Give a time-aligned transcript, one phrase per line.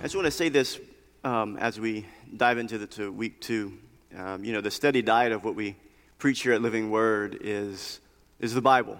[0.00, 0.80] I just want to say this
[1.24, 3.74] um, as we dive into the, to week two.
[4.16, 5.76] Um, you know, the steady diet of what we
[6.16, 8.00] preach here at Living Word is,
[8.38, 8.98] is the Bible.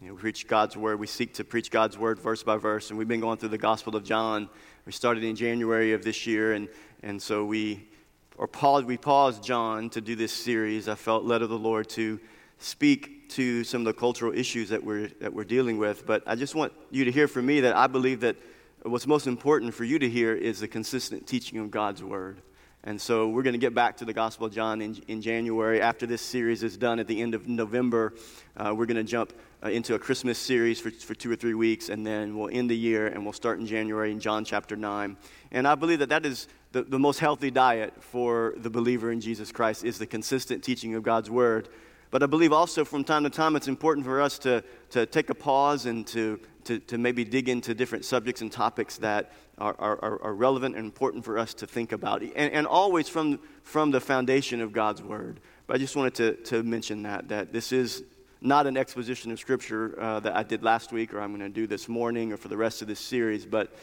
[0.00, 1.00] You know, we preach God's Word.
[1.00, 2.90] We seek to preach God's Word verse by verse.
[2.90, 4.48] And we've been going through the Gospel of John.
[4.86, 6.52] We started in January of this year.
[6.52, 6.68] And,
[7.02, 7.88] and so we,
[8.36, 10.88] or paused, we paused John to do this series.
[10.88, 12.20] I felt led of the Lord to
[12.60, 16.06] speak to some of the cultural issues that we're, that we're dealing with.
[16.06, 18.36] But I just want you to hear from me that I believe that
[18.82, 22.40] what's most important for you to hear is the consistent teaching of God's Word.
[22.84, 25.80] And so we're going to get back to the Gospel of John in, in January.
[25.80, 28.14] After this series is done at the end of November,
[28.56, 29.32] uh, we're going to jump
[29.64, 32.70] uh, into a Christmas series for, for two or three weeks, and then we'll end
[32.70, 35.16] the year and we'll start in January in John chapter 9.
[35.50, 39.20] And I believe that that is the, the most healthy diet for the believer in
[39.20, 41.68] Jesus Christ is the consistent teaching of God's Word.
[42.10, 45.30] But I believe also from time to time it's important for us to, to take
[45.30, 49.74] a pause and to, to, to maybe dig into different subjects and topics that are,
[49.78, 53.90] are, are relevant and important for us to think about, and, and always from, from
[53.90, 55.40] the foundation of God's Word.
[55.66, 58.04] But I just wanted to, to mention that, that this is
[58.40, 61.48] not an exposition of Scripture uh, that I did last week or I'm going to
[61.48, 63.74] do this morning or for the rest of this series, but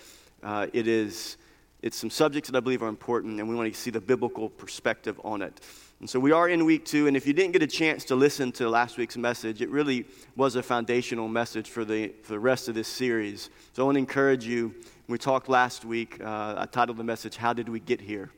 [0.44, 1.38] uh, it is
[1.82, 4.50] it's some subjects that I believe are important, and we want to see the biblical
[4.50, 5.60] perspective on it.
[6.02, 8.16] And so we are in week two, and if you didn't get a chance to
[8.16, 12.40] listen to last week's message, it really was a foundational message for the, for the
[12.40, 13.50] rest of this series.
[13.72, 14.76] So I want to encourage you.
[15.08, 18.30] We talked last week, uh, I titled the message, How Did We Get Here?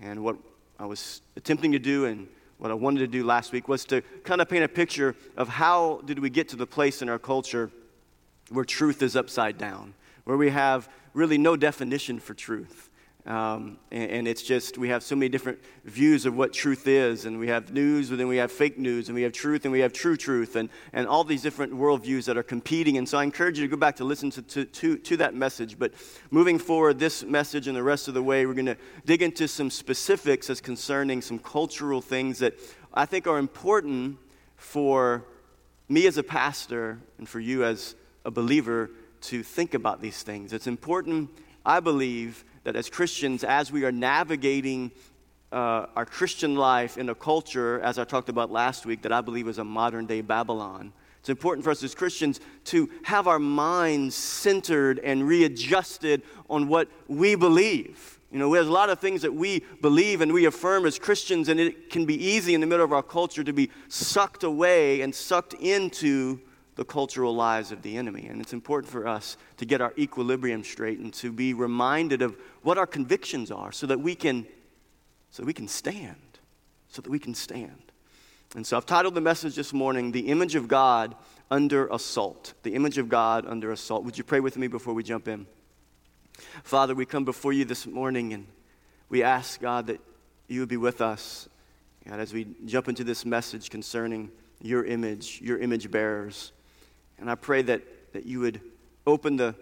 [0.00, 0.36] And what
[0.78, 4.02] I was attempting to do and what I wanted to do last week was to
[4.22, 7.18] kind of paint a picture of how did we get to the place in our
[7.18, 7.70] culture
[8.50, 12.90] where truth is upside down, where we have really no definition for truth.
[13.24, 17.24] Um, and, and, it's just, we have so many different views of what truth is.
[17.24, 19.70] And we have news, and then we have fake news, and we have truth, and
[19.70, 22.98] we have true truth, and, and all these different worldviews that are competing.
[22.98, 25.34] And so I encourage you to go back to listen to, to, to, to that
[25.34, 25.78] message.
[25.78, 25.94] But
[26.32, 29.46] moving forward, this message and the rest of the way, we're going to dig into
[29.46, 32.54] some specifics as concerning some cultural things that
[32.92, 34.18] I think are important
[34.56, 35.24] for
[35.88, 37.94] me as a pastor and for you as
[38.24, 38.90] a believer
[39.20, 40.52] to think about these things.
[40.52, 41.30] It's important,
[41.64, 44.90] I believe that as Christians, as we are navigating
[45.50, 49.20] uh, our Christian life in a culture, as I talked about last week, that I
[49.20, 53.38] believe is a modern day Babylon, it's important for us as Christians to have our
[53.38, 58.18] minds centered and readjusted on what we believe.
[58.32, 61.48] You know, there's a lot of things that we believe and we affirm as Christians,
[61.48, 65.02] and it can be easy in the middle of our culture to be sucked away
[65.02, 66.40] and sucked into
[66.74, 68.26] the cultural lies of the enemy.
[68.26, 72.36] And it's important for us to get our equilibrium straight and to be reminded of
[72.62, 74.46] what our convictions are so that we can
[75.30, 76.16] so we can stand.
[76.88, 77.92] So that we can stand.
[78.54, 81.14] And so I've titled the message this morning, The Image of God
[81.50, 82.52] Under Assault.
[82.62, 84.04] The Image of God Under Assault.
[84.04, 85.46] Would you pray with me before we jump in?
[86.64, 88.46] Father, we come before you this morning and
[89.08, 90.00] we ask, God, that
[90.48, 91.48] you would be with us.
[92.06, 96.52] God, as we jump into this message concerning your image, your image bearers.
[97.22, 98.60] And I pray that, that you would
[99.06, 99.54] open the,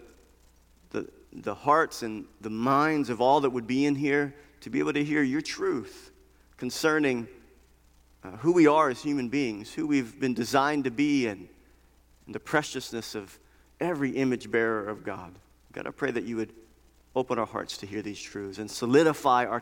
[0.89, 4.79] the, the hearts and the minds of all that would be in here to be
[4.79, 6.09] able to hear your truth
[6.57, 7.27] concerning
[8.23, 11.47] uh, who we are as human beings, who we've been designed to be, and,
[12.25, 13.37] and the preciousness of
[13.79, 15.31] every image bearer of God.
[15.71, 16.53] God, I pray that you would
[17.15, 19.61] open our hearts to hear these truths and solidify our,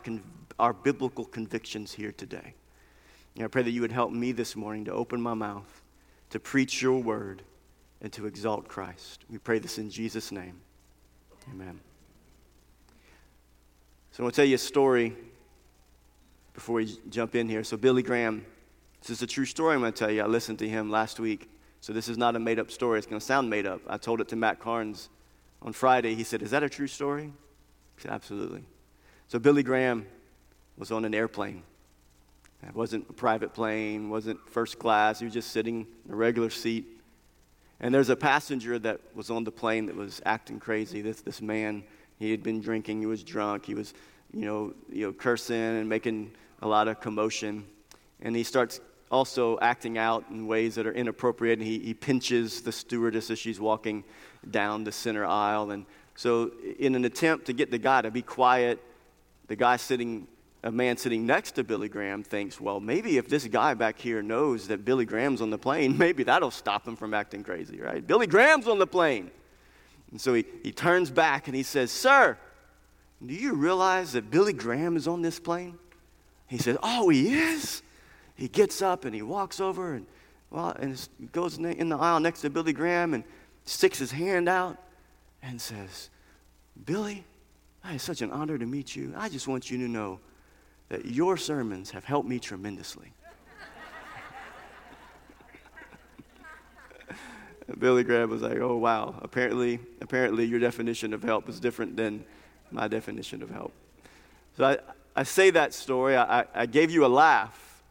[0.57, 2.53] our biblical convictions here today.
[3.35, 5.81] And I pray that you would help me this morning to open my mouth
[6.29, 7.41] to preach your word
[8.01, 9.25] and to exalt Christ.
[9.29, 10.61] We pray this in Jesus' name.
[11.51, 11.79] Amen.
[14.11, 15.15] So I'm going to tell you a story
[16.53, 17.63] before we jump in here.
[17.63, 18.45] So, Billy Graham,
[19.01, 20.21] this is a true story I'm going to tell you.
[20.21, 21.49] I listened to him last week.
[21.81, 22.97] So, this is not a made up story.
[22.97, 23.81] It's going to sound made up.
[23.87, 25.09] I told it to Matt Carnes
[25.61, 26.15] on Friday.
[26.15, 27.31] He said, Is that a true story?
[27.97, 28.63] I said, Absolutely.
[29.27, 30.05] So, Billy Graham
[30.77, 31.63] was on an airplane.
[32.67, 35.19] It wasn't a private plane, wasn't first class.
[35.19, 36.98] He was just sitting in a regular seat
[37.79, 41.01] and there's a passenger that was on the plane that was acting crazy.
[41.01, 41.83] This, this man,
[42.17, 43.93] he had been drinking, he was drunk, he was,
[44.33, 46.31] you know, you know, cursing and making
[46.61, 47.65] a lot of commotion.
[48.21, 51.59] And he starts also acting out in ways that are inappropriate.
[51.59, 54.03] And he, he pinches the stewardess as she's walking
[54.51, 55.71] down the center aisle.
[55.71, 55.85] And
[56.15, 58.83] so, in an attempt to get the guy to be quiet,
[59.47, 60.27] the guy sitting
[60.63, 64.21] a man sitting next to Billy Graham thinks, well, maybe if this guy back here
[64.21, 68.05] knows that Billy Graham's on the plane, maybe that'll stop him from acting crazy, right?
[68.05, 69.31] Billy Graham's on the plane.
[70.11, 72.37] And so he, he turns back and he says, Sir,
[73.25, 75.77] do you realize that Billy Graham is on this plane?
[76.47, 77.83] He says, Oh, he is?
[78.35, 80.05] He gets up and he walks over and,
[80.49, 83.23] well, and goes in the aisle next to Billy Graham and
[83.65, 84.77] sticks his hand out
[85.43, 86.09] and says,
[86.85, 87.23] Billy,
[87.85, 89.13] It's such an honor to meet you.
[89.15, 90.19] I just want you to know
[90.89, 93.13] that your sermons have helped me tremendously.
[97.79, 99.15] Billy Graham was like, "Oh wow!
[99.21, 102.25] Apparently, apparently, your definition of help is different than
[102.71, 103.71] my definition of help."
[104.57, 104.77] So I,
[105.15, 106.17] I say that story.
[106.17, 107.83] I, I gave you a laugh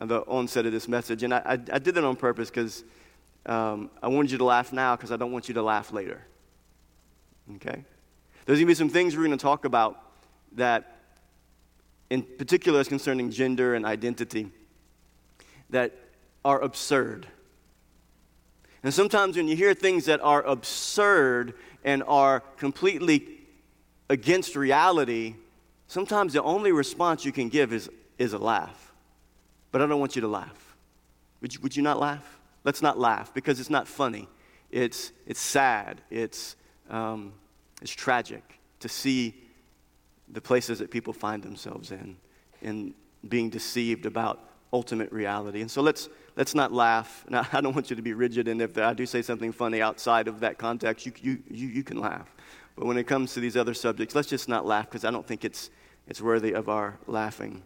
[0.00, 2.84] at the onset of this message, and I, I, I did that on purpose because
[3.46, 6.22] um, I wanted you to laugh now because I don't want you to laugh later.
[7.56, 7.84] Okay?
[8.44, 10.02] There's to be some things we're to talk about
[10.52, 10.95] that,
[12.10, 14.50] in particular, as concerning gender and identity,
[15.70, 15.92] that
[16.44, 17.26] are absurd.
[18.82, 21.54] And sometimes when you hear things that are absurd
[21.84, 23.26] and are completely
[24.08, 25.34] against reality,
[25.88, 28.92] sometimes the only response you can give is, is a laugh.
[29.72, 30.76] But I don't want you to laugh.
[31.40, 32.38] Would you, would you not laugh?
[32.62, 34.28] Let's not laugh because it's not funny.
[34.70, 36.00] It's, it's sad.
[36.10, 36.56] It's,
[36.88, 37.32] um,
[37.82, 39.34] it's tragic to see
[40.28, 42.16] the places that people find themselves in
[42.62, 42.94] in
[43.28, 45.60] being deceived about ultimate reality.
[45.60, 47.24] And so let's, let's not laugh.
[47.30, 49.80] Now, I don't want you to be rigid, and if I do say something funny
[49.80, 52.34] outside of that context, you, you, you, you can laugh.
[52.76, 55.26] But when it comes to these other subjects, let's just not laugh because I don't
[55.26, 55.70] think it's,
[56.06, 57.62] it's worthy of our laughing.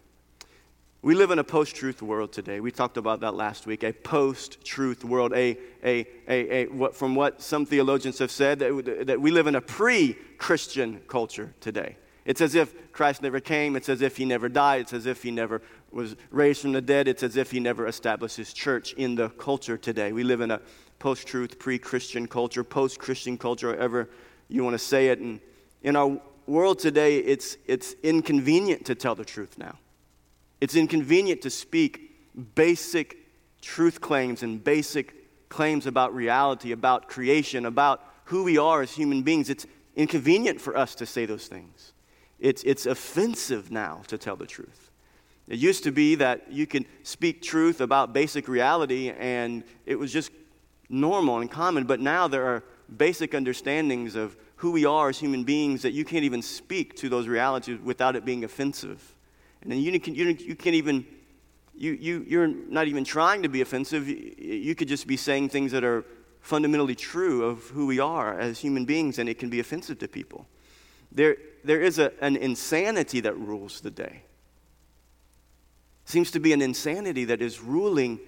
[1.03, 2.61] We live in a post truth world today.
[2.61, 3.83] We talked about that last week.
[3.83, 5.33] A post truth world.
[5.33, 9.47] A, a, a, a, what, from what some theologians have said, that, that we live
[9.47, 11.97] in a pre Christian culture today.
[12.31, 13.75] It's as if Christ never came.
[13.75, 14.83] It's as if he never died.
[14.83, 15.61] It's as if he never
[15.91, 17.09] was raised from the dead.
[17.09, 20.13] It's as if he never established his church in the culture today.
[20.13, 20.61] We live in a
[21.01, 24.11] post truth, pre Christian culture, post Christian culture, however
[24.49, 25.19] you want to say it.
[25.19, 25.41] And
[25.83, 29.77] in our world today, it's, it's inconvenient to tell the truth now.
[30.61, 33.17] It's inconvenient to speak basic
[33.61, 39.25] truth claims and basic claims about reality, about creation, about who we are as human
[39.25, 39.51] beings.
[39.51, 39.67] It's
[39.97, 41.93] inconvenient for us to say those things.
[42.41, 44.91] It's, it's offensive now to tell the truth.
[45.47, 50.13] It used to be that you could speak truth about basic reality and it was
[50.13, 50.31] just
[50.89, 52.65] normal and common, but now there are
[52.97, 57.09] basic understandings of who we are as human beings that you can't even speak to
[57.09, 59.15] those realities without it being offensive.
[59.63, 61.07] And then you, can, you, you can't even,
[61.75, 64.09] you, you, you're not even trying to be offensive.
[64.09, 66.05] You could just be saying things that are
[66.41, 70.09] fundamentally true of who we are as human beings, and it can be offensive to
[70.09, 70.47] people.
[71.13, 74.23] There, there is a, an insanity that rules the day.
[76.05, 78.19] Seems to be an insanity that is ruling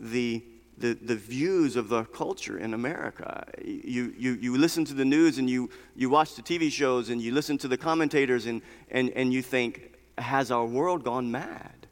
[0.00, 0.44] the,
[0.76, 3.46] the, the views of the culture in America.
[3.64, 7.20] You, you, you listen to the news and you, you watch the TV shows and
[7.20, 11.86] you listen to the commentators and, and, and you think, has our world gone mad?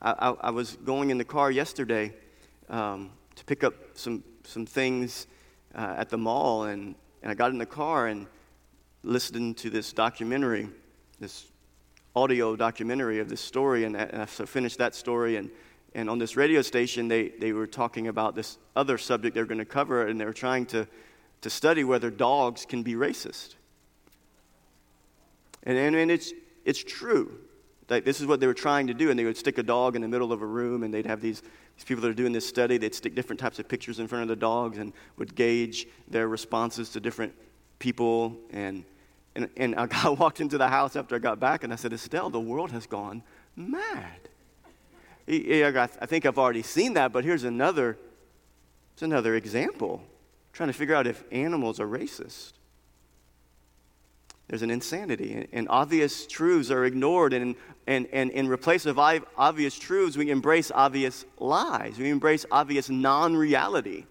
[0.00, 2.14] I, I, I was going in the car yesterday
[2.68, 5.26] um, to pick up some, some things
[5.74, 8.26] uh, at the mall, and, and I got in the car and
[9.02, 10.68] listened to this documentary,
[11.20, 11.46] this
[12.16, 15.36] audio documentary of this story, and, and I finished that story.
[15.36, 15.50] And,
[15.94, 19.46] and on this radio station, they, they were talking about this other subject they were
[19.46, 20.86] going to cover, and they were trying to,
[21.42, 23.54] to study whether dogs can be racist.
[25.62, 26.32] And, and, and it's,
[26.64, 27.38] it's true.
[27.88, 29.96] Like, this is what they were trying to do, and they would stick a dog
[29.96, 32.32] in the middle of a room, and they'd have these, these people that are doing
[32.32, 35.34] this study, they'd stick different types of pictures in front of the dogs and would
[35.34, 37.32] gauge their responses to different
[37.78, 38.36] people.
[38.50, 38.84] And,
[39.34, 42.30] and, and I walked into the house after I got back, and I said, Estelle,
[42.30, 43.22] the world has gone
[43.56, 44.20] mad.
[45.28, 47.98] I think I've already seen that, but here's another,
[48.94, 50.00] here's another example.
[50.02, 52.52] I'm trying to figure out if animals are racist
[54.48, 57.34] there's an insanity, and obvious truths are ignored.
[57.34, 57.54] And,
[57.86, 61.98] and, and in replace of obvious truths, we embrace obvious lies.
[61.98, 64.06] We embrace obvious non reality.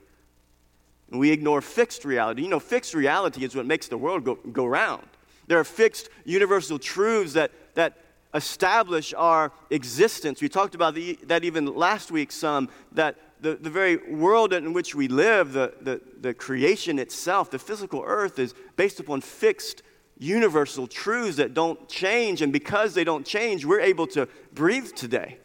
[1.10, 2.44] We ignore fixed reality.
[2.44, 5.08] You know, fixed reality is what makes the world go, go round.
[5.48, 7.98] There are fixed universal truths that, that
[8.34, 10.42] establish our existence.
[10.42, 14.74] We talked about the, that even last week some, that the, the very world in
[14.74, 19.84] which we live, the, the, the creation itself, the physical earth, is based upon fixed
[20.18, 22.42] universal truths that don't change.
[22.42, 25.38] And because they don't change, we're able to breathe today.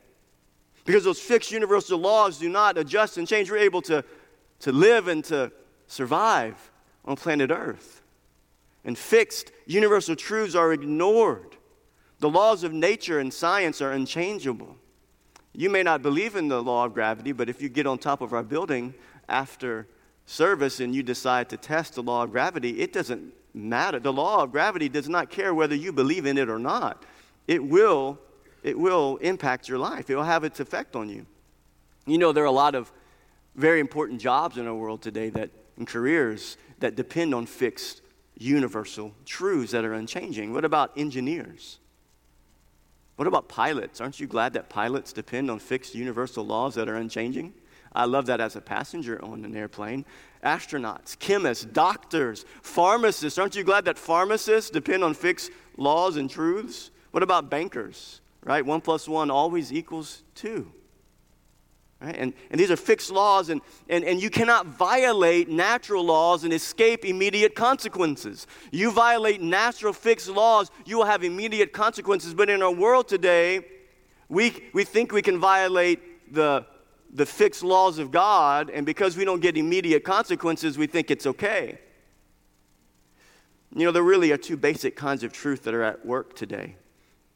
[0.84, 4.04] Because those fixed universal laws do not adjust and change, we're able to,
[4.62, 5.52] to live and to
[5.86, 6.70] survive
[7.04, 8.02] on planet Earth.
[8.84, 11.56] And fixed universal truths are ignored.
[12.20, 14.76] The laws of nature and science are unchangeable.
[15.52, 18.20] You may not believe in the law of gravity, but if you get on top
[18.20, 18.94] of our building
[19.28, 19.86] after
[20.26, 23.98] service and you decide to test the law of gravity, it doesn't matter.
[23.98, 27.04] The law of gravity does not care whether you believe in it or not.
[27.46, 28.18] It will,
[28.62, 31.26] it will impact your life, it will have its effect on you.
[32.06, 32.92] You know, there are a lot of
[33.54, 38.02] very important jobs in our world today that, and careers that depend on fixed
[38.36, 40.52] universal truths that are unchanging.
[40.52, 41.78] What about engineers?
[43.16, 44.00] What about pilots?
[44.00, 47.54] Aren't you glad that pilots depend on fixed universal laws that are unchanging?
[47.94, 50.06] I love that as a passenger on an airplane.
[50.42, 53.38] Astronauts, chemists, doctors, pharmacists.
[53.38, 56.90] Aren't you glad that pharmacists depend on fixed laws and truths?
[57.10, 58.22] What about bankers?
[58.44, 58.64] Right?
[58.64, 60.72] One plus one always equals two.
[62.02, 62.16] Right?
[62.18, 66.52] And, and these are fixed laws, and, and, and you cannot violate natural laws and
[66.52, 68.46] escape immediate consequences.
[68.72, 72.34] You violate natural fixed laws, you will have immediate consequences.
[72.34, 73.60] But in our world today,
[74.28, 76.66] we, we think we can violate the,
[77.12, 81.26] the fixed laws of God, and because we don't get immediate consequences, we think it's
[81.26, 81.78] okay.
[83.74, 86.74] You know, there really are two basic kinds of truth that are at work today.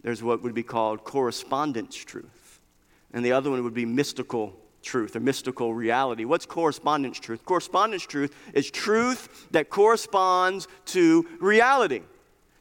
[0.02, 2.45] There's what would be called correspondence truth
[3.12, 6.24] and the other one would be mystical truth or mystical reality.
[6.24, 7.44] What's correspondence truth?
[7.44, 12.02] Correspondence truth is truth that corresponds to reality.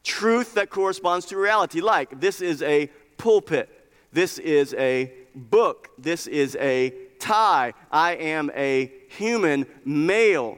[0.03, 1.81] Truth that corresponds to reality.
[1.81, 2.87] Like, this is a
[3.17, 3.69] pulpit,
[4.11, 10.57] this is a book, this is a tie, I am a human male.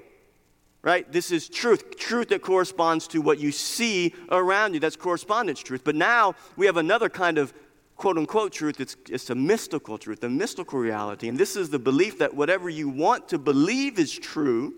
[0.84, 1.12] Right?
[1.12, 1.98] This is truth.
[1.98, 4.80] Truth that corresponds to what you see around you.
[4.80, 5.82] That's correspondence truth.
[5.84, 7.52] But now we have another kind of
[7.98, 11.28] quote unquote truth, it's, it's a mystical truth, a mystical reality.
[11.28, 14.74] And this is the belief that whatever you want to believe is true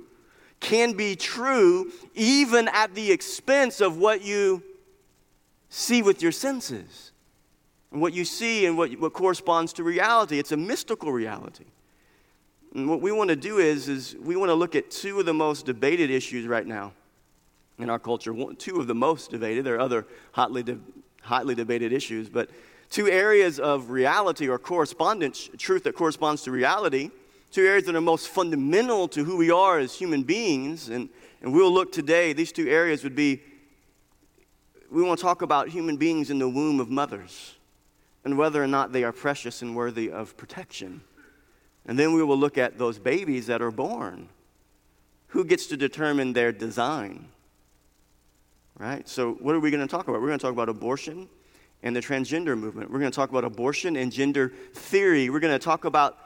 [0.60, 4.64] can be true even at the expense of what you
[5.70, 7.12] see with your senses.
[7.92, 10.38] And what you see and what, what corresponds to reality.
[10.40, 11.66] It's a mystical reality.
[12.76, 15.26] And what we want to do is, is we want to look at two of
[15.26, 16.94] the most debated issues right now
[17.80, 18.34] in our culture.
[18.58, 19.66] Two of the most debated.
[19.66, 20.78] There are other hotly, de-
[21.24, 22.52] hotly debated issues, but
[22.90, 27.12] two areas of reality or correspondence, truth that corresponds to reality,
[27.52, 30.90] two areas that are most fundamental to who we are as human beings.
[30.90, 31.10] And,
[31.42, 33.42] and we'll look today, these two areas would be
[34.92, 37.56] we want to talk about human beings in the womb of mothers
[38.26, 41.02] and whether or not they are precious and worthy of protection.
[41.86, 44.30] And then we will look at those babies that are born.
[45.28, 47.28] Who gets to determine their design?
[48.80, 49.08] Right?
[49.08, 50.22] So, what are we going to talk about?
[50.22, 51.30] We're going to talk about abortion
[51.82, 52.92] and the transgender movement.
[52.92, 55.30] We're going to talk about abortion and gender theory.
[55.30, 56.18] We're going to talk about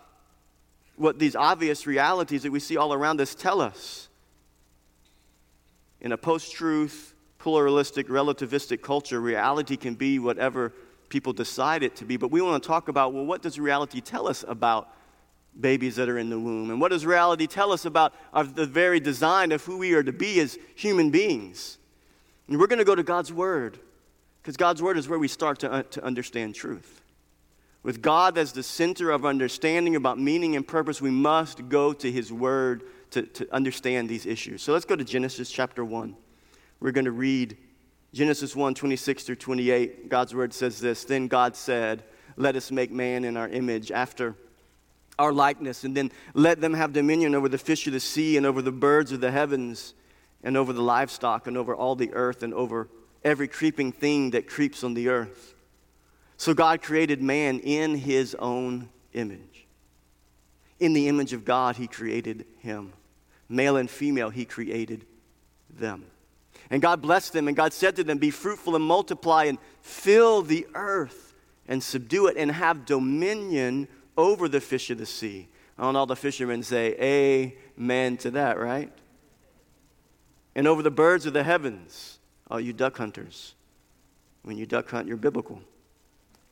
[0.95, 4.09] what these obvious realities that we see all around us tell us.
[6.01, 10.73] In a post truth, pluralistic, relativistic culture, reality can be whatever
[11.09, 12.17] people decide it to be.
[12.17, 14.89] But we want to talk about well, what does reality tell us about
[15.59, 16.71] babies that are in the womb?
[16.71, 20.11] And what does reality tell us about the very design of who we are to
[20.11, 21.77] be as human beings?
[22.47, 23.79] And we're going to go to God's Word.
[24.43, 27.01] Because God's Word is where we start to, uh, to understand truth.
[27.81, 32.11] With God as the center of understanding about meaning and purpose, we must go to
[32.11, 34.61] His Word to, to understand these issues.
[34.61, 36.15] So let's go to Genesis chapter 1.
[36.81, 37.57] We're going to read
[38.13, 40.09] Genesis 1 26 through 28.
[40.09, 42.03] God's Word says this Then God said,
[42.35, 44.35] Let us make man in our image after
[45.17, 48.45] our likeness, and then let them have dominion over the fish of the sea, and
[48.45, 49.93] over the birds of the heavens,
[50.43, 52.89] and over the livestock, and over all the earth, and over
[53.23, 55.53] every creeping thing that creeps on the earth.
[56.37, 59.65] So God created man in his own image.
[60.79, 62.93] In the image of God, he created him.
[63.47, 65.05] Male and female, he created
[65.69, 66.05] them.
[66.69, 70.41] And God blessed them, and God said to them, Be fruitful and multiply, and fill
[70.41, 71.33] the earth,
[71.67, 73.87] and subdue it, and have dominion
[74.17, 75.47] over the fish of the sea.
[75.77, 76.95] And all the fishermen say,
[77.77, 78.91] Amen to that, right?
[80.55, 82.12] And over the birds of the heavens
[82.49, 83.55] all you duck hunters.
[84.43, 85.61] When you duck hunt, you're biblical.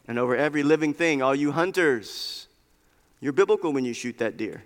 [0.07, 2.47] And over every living thing, all you hunters,
[3.19, 4.63] you're biblical when you shoot that deer.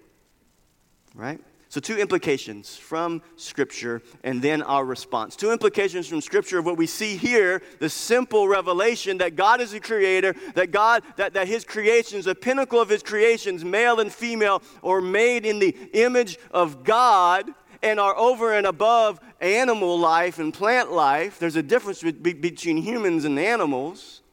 [1.14, 1.40] Right?
[1.70, 5.36] So, two implications from Scripture and then our response.
[5.36, 9.74] Two implications from Scripture of what we see here the simple revelation that God is
[9.74, 14.10] a creator, that God, that, that His creations, the pinnacle of His creations, male and
[14.14, 17.52] female, are made in the image of God
[17.86, 21.38] and are over and above animal life and plant life.
[21.38, 24.24] There's a difference between humans and animals,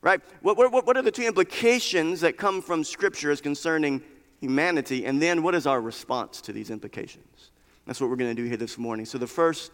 [0.00, 0.22] right?
[0.40, 4.00] What, what, what are the two implications that come from Scripture as concerning
[4.40, 5.04] humanity?
[5.04, 7.50] And then what is our response to these implications?
[7.86, 9.04] That's what we're going to do here this morning.
[9.04, 9.70] So the first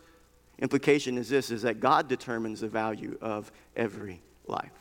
[0.58, 4.72] implication is this is that God determines the value of every life.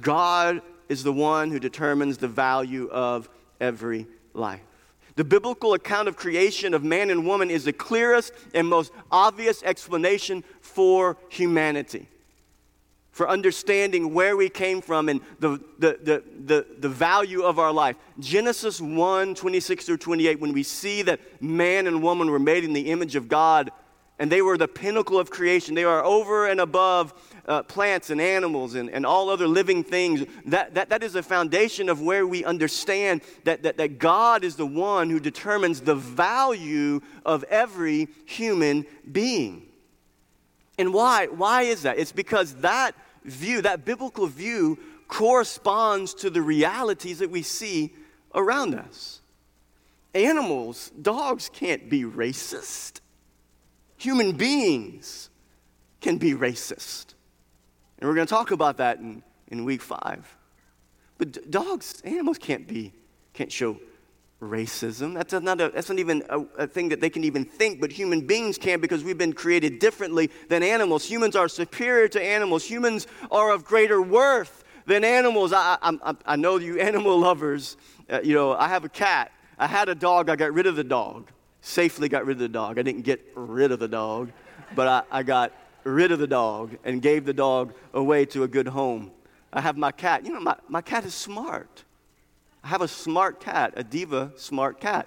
[0.00, 3.28] God is the one who determines the value of
[3.60, 4.60] every life.
[5.16, 9.62] The biblical account of creation of man and woman is the clearest and most obvious
[9.62, 12.08] explanation for humanity,
[13.12, 17.72] for understanding where we came from and the, the, the, the, the value of our
[17.72, 17.96] life.
[18.20, 22.74] Genesis 1 26 through 28, when we see that man and woman were made in
[22.74, 23.70] the image of God,
[24.18, 25.74] and they were the pinnacle of creation.
[25.74, 27.14] They are over and above
[27.46, 30.24] uh, plants and animals and, and all other living things.
[30.46, 34.56] That, that, that is a foundation of where we understand that, that, that God is
[34.56, 39.62] the one who determines the value of every human being.
[40.78, 41.26] And why?
[41.26, 41.98] Why is that?
[41.98, 47.94] It's because that view, that biblical view, corresponds to the realities that we see
[48.34, 49.20] around us.
[50.14, 53.00] Animals, dogs can't be racist.
[53.98, 55.30] Human beings
[56.00, 57.14] can be racist.
[57.98, 60.36] And we're going to talk about that in, in week five.
[61.18, 62.92] But d- dogs, animals can't be,
[63.32, 63.78] can't show
[64.40, 65.14] racism.
[65.14, 67.90] That's not, a, that's not even a, a, thing that they can even think, but
[67.90, 71.06] human beings can because we've been created differently than animals.
[71.06, 75.52] Humans are superior to animals, humans are of greater worth than animals.
[75.54, 77.76] I, I, I know you animal lovers.
[78.10, 79.32] Uh, you know, I have a cat.
[79.58, 81.30] I had a dog, I got rid of the dog.
[81.62, 82.78] Safely got rid of the dog.
[82.78, 84.30] I didn't get rid of the dog,
[84.74, 85.52] but I, I got
[85.86, 89.12] rid of the dog and gave the dog away to a good home.
[89.52, 90.26] I have my cat.
[90.26, 91.84] You know, my, my cat is smart.
[92.62, 95.06] I have a smart cat, a diva smart cat.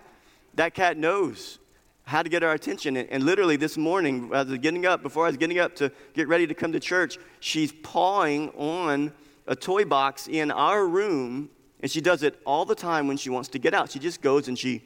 [0.55, 1.59] That cat knows
[2.03, 2.97] how to get our attention.
[2.97, 5.75] And, and literally this morning, as I was getting up, before I was getting up
[5.75, 9.11] to get ready to come to church, she's pawing on
[9.45, 11.49] a toy box in our room,
[11.81, 13.91] and she does it all the time when she wants to get out.
[13.91, 14.83] She just goes and she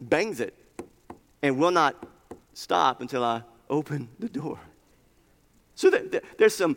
[0.00, 0.54] bangs it
[1.42, 2.08] and will not
[2.54, 4.58] stop until I open the door.
[5.74, 5.90] So
[6.38, 6.76] there's some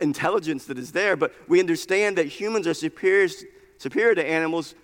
[0.00, 3.28] intelligence that is there, but we understand that humans are superior,
[3.78, 4.74] superior to animals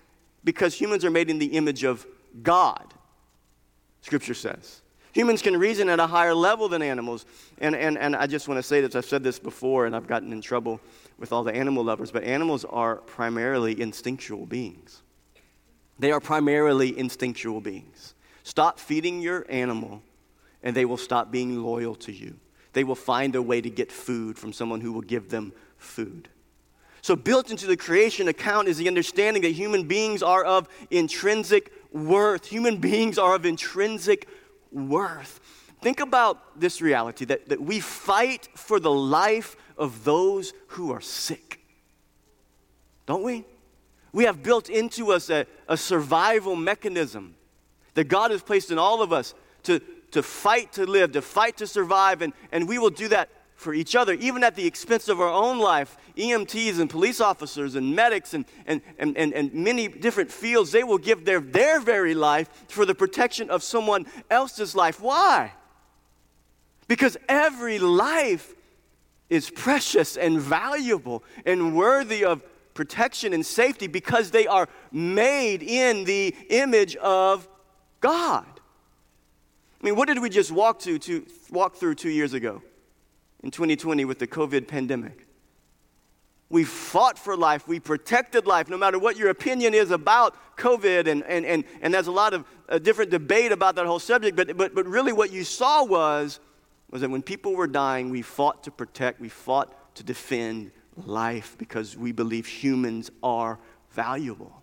[0.44, 2.06] because humans are made in the image of
[2.42, 2.94] God,
[4.02, 4.82] Scripture says.
[5.12, 7.24] Humans can reason at a higher level than animals.
[7.58, 10.06] And, and, and I just want to say this I've said this before, and I've
[10.06, 10.78] gotten in trouble
[11.18, 15.02] with all the animal lovers, but animals are primarily instinctual beings.
[15.98, 18.14] They are primarily instinctual beings.
[18.42, 20.02] Stop feeding your animal,
[20.62, 22.36] and they will stop being loyal to you.
[22.72, 26.28] They will find a way to get food from someone who will give them food.
[27.02, 31.72] So, built into the creation account is the understanding that human beings are of intrinsic
[31.92, 32.46] worth.
[32.46, 34.28] Human beings are of intrinsic
[34.72, 35.40] worth.
[35.80, 41.00] Think about this reality that, that we fight for the life of those who are
[41.00, 41.60] sick.
[43.06, 43.44] Don't we?
[44.12, 47.36] We have built into us a, a survival mechanism
[47.94, 49.80] that God has placed in all of us to,
[50.16, 53.72] to fight to live, to fight to survive, and, and we will do that for
[53.72, 55.96] each other, even at the expense of our own life.
[56.16, 60.84] EMTs and police officers and medics and, and, and, and, and many different fields, they
[60.84, 65.00] will give their, their very life for the protection of someone else's life.
[65.00, 65.52] Why?
[66.88, 68.54] Because every life
[69.28, 76.04] is precious and valuable and worthy of protection and safety because they are made in
[76.04, 77.48] the image of
[78.00, 78.55] God.
[79.80, 82.62] I mean, what did we just walk to, to walk through two years ago?
[83.46, 85.26] in 2020 with the COVID pandemic.
[86.48, 87.66] We fought for life.
[87.66, 91.06] We protected life, no matter what your opinion is about COVID.
[91.08, 94.36] And, and, and, and there's a lot of uh, different debate about that whole subject.
[94.36, 96.40] But, but, but really, what you saw was,
[96.90, 100.72] was that when people were dying, we fought to protect, we fought to defend
[101.04, 103.58] life because we believe humans are
[103.90, 104.62] valuable.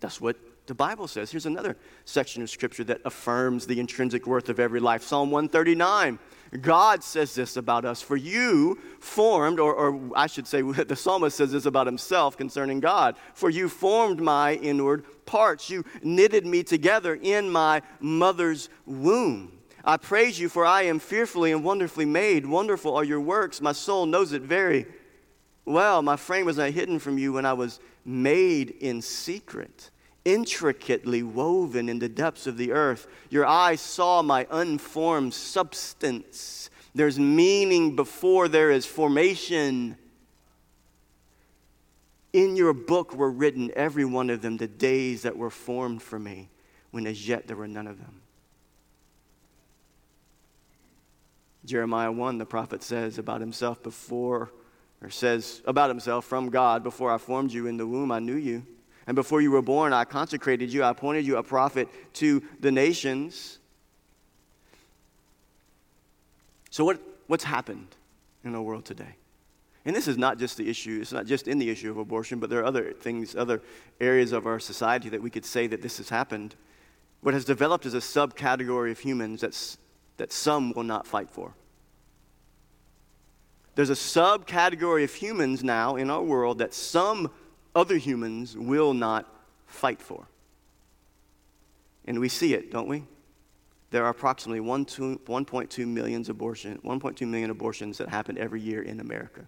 [0.00, 1.30] That's what the Bible says.
[1.30, 6.18] Here's another section of Scripture that affirms the intrinsic worth of every life Psalm 139.
[6.60, 8.02] God says this about us.
[8.02, 12.80] For you formed, or, or, I should say, the psalmist says this about himself concerning
[12.80, 13.16] God.
[13.34, 15.70] For you formed my inward parts.
[15.70, 19.52] You knitted me together in my mother's womb.
[19.84, 22.44] I praise you, for I am fearfully and wonderfully made.
[22.44, 23.60] Wonderful are your works.
[23.60, 24.86] My soul knows it very
[25.64, 26.02] well.
[26.02, 29.90] My frame was not hidden from you when I was made in secret
[30.26, 33.06] intricately woven in the depths of the earth.
[33.30, 36.68] Your eyes saw my unformed substance.
[36.96, 39.96] There's meaning before there is formation.
[42.32, 46.18] In your book were written, every one of them, the days that were formed for
[46.18, 46.48] me,
[46.90, 48.20] when as yet there were none of them.
[51.64, 54.50] Jeremiah 1, the prophet says about himself before,
[55.00, 58.36] or says about himself from God, before I formed you in the womb, I knew
[58.36, 58.66] you.
[59.06, 62.72] And before you were born, I consecrated you, I appointed you a prophet to the
[62.72, 63.58] nations.
[66.70, 67.88] So, what, what's happened
[68.44, 69.14] in our world today?
[69.84, 72.40] And this is not just the issue, it's not just in the issue of abortion,
[72.40, 73.62] but there are other things, other
[74.00, 76.56] areas of our society that we could say that this has happened.
[77.20, 79.78] What has developed is a subcategory of humans that's,
[80.16, 81.54] that some will not fight for.
[83.76, 87.30] There's a subcategory of humans now in our world that some
[87.76, 89.32] other humans will not
[89.66, 90.26] fight for.
[92.06, 93.04] And we see it, don't we?
[93.96, 99.46] there are approximately 1.2 million, abortion, 1.2 million abortions that happen every year in America.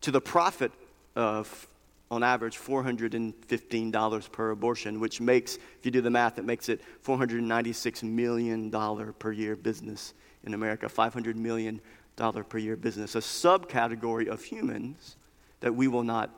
[0.00, 0.72] To the profit
[1.14, 1.66] of,
[2.10, 6.80] on average, $415 per abortion, which makes, if you do the math, it makes it
[7.04, 8.70] $496 million
[9.18, 10.14] per year business
[10.44, 11.82] in America, $500 million
[12.16, 15.17] per year business, a subcategory of humans
[15.60, 16.30] that we will not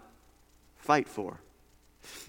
[0.76, 1.40] fight for.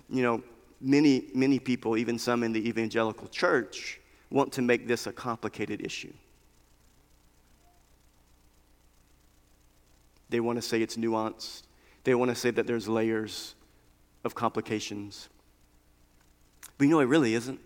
[0.10, 0.44] You know,
[0.80, 4.00] many, many people, even some in the evangelical church,
[4.30, 6.14] want to make this a complicated issue.
[10.30, 11.64] They want to say it's nuanced.
[12.04, 13.56] They want to say that there's layers
[14.24, 15.30] of complications.
[16.78, 17.60] But you know, it really isn't.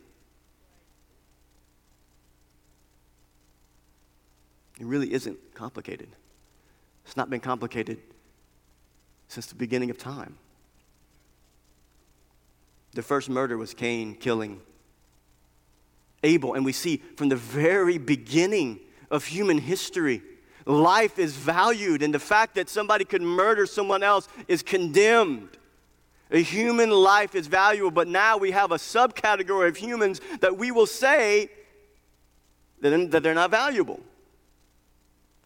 [4.80, 6.10] It really isn't complicated.
[7.06, 8.00] It's not been complicated
[9.28, 10.38] since the beginning of time.
[12.94, 14.62] The first murder was Cain killing
[16.24, 16.54] Abel.
[16.54, 18.80] And we see from the very beginning
[19.12, 20.22] of human history,
[20.66, 25.50] life is valued, and the fact that somebody could murder someone else is condemned.
[26.32, 30.72] A human life is valuable, but now we have a subcategory of humans that we
[30.72, 31.50] will say
[32.82, 34.00] that they're not valuable.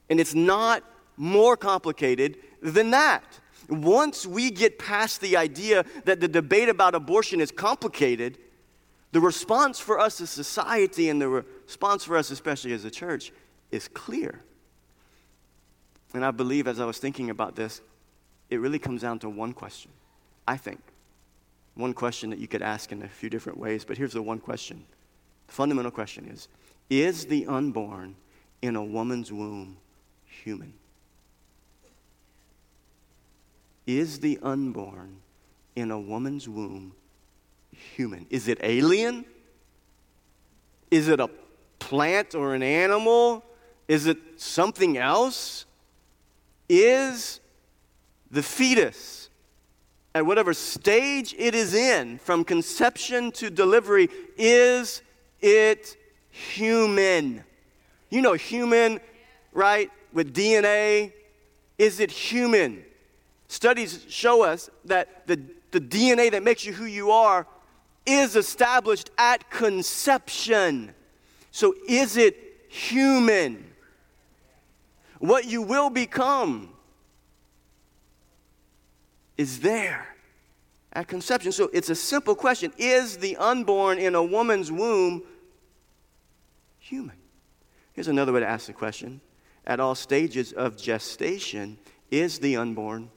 [0.10, 0.84] And it's not
[1.18, 3.24] more complicated than that.
[3.70, 8.38] Once we get past the idea that the debate about abortion is complicated,
[9.12, 13.32] the response for us as society and the response for us, especially as a church,
[13.72, 14.42] is clear.
[16.14, 17.82] And I believe as I was thinking about this,
[18.50, 19.92] it really comes down to one question,
[20.48, 20.80] I think.
[21.76, 24.40] One question that you could ask in a few different ways, but here's the one
[24.40, 24.84] question.
[25.48, 26.48] The fundamental question is
[26.90, 28.16] Is the unborn
[28.62, 29.78] in a woman's womb
[30.26, 30.74] human?
[33.90, 35.18] Is the unborn
[35.76, 36.94] in a woman's womb
[37.72, 38.28] human?
[38.30, 39.26] Is it alien?
[40.92, 41.28] Is it a
[41.80, 43.44] plant or an animal?
[43.88, 45.66] Is it something else?
[46.70, 47.40] Is
[48.30, 49.32] the fetus,
[50.14, 55.02] at whatever stage it is in, from conception to delivery, is
[55.42, 55.98] it
[56.30, 57.44] human?
[58.12, 59.00] You know, human,
[59.52, 59.90] right?
[60.14, 61.12] With DNA.
[61.80, 62.86] Is it human?
[63.50, 67.48] Studies show us that the, the DNA that makes you who you are
[68.06, 70.94] is established at conception.
[71.50, 72.38] So, is it
[72.70, 73.66] human?
[75.18, 76.70] What you will become
[79.36, 80.16] is there
[80.94, 81.52] at conception.
[81.52, 85.24] So, it's a simple question Is the unborn in a woman's womb
[86.78, 87.18] human?
[87.94, 89.22] Here's another way to ask the question
[89.66, 91.80] At all stages of gestation,
[92.12, 93.10] is the unborn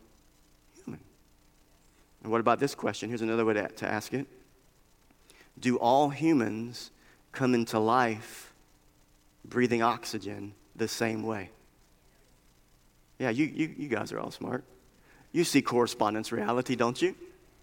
[2.23, 3.09] and what about this question?
[3.09, 4.27] Here's another way to, to ask it
[5.59, 6.91] Do all humans
[7.33, 8.53] come into life
[9.45, 11.51] breathing oxygen the same way?
[13.19, 14.65] Yeah, you, you, you guys are all smart.
[15.33, 17.15] You see correspondence reality, don't you?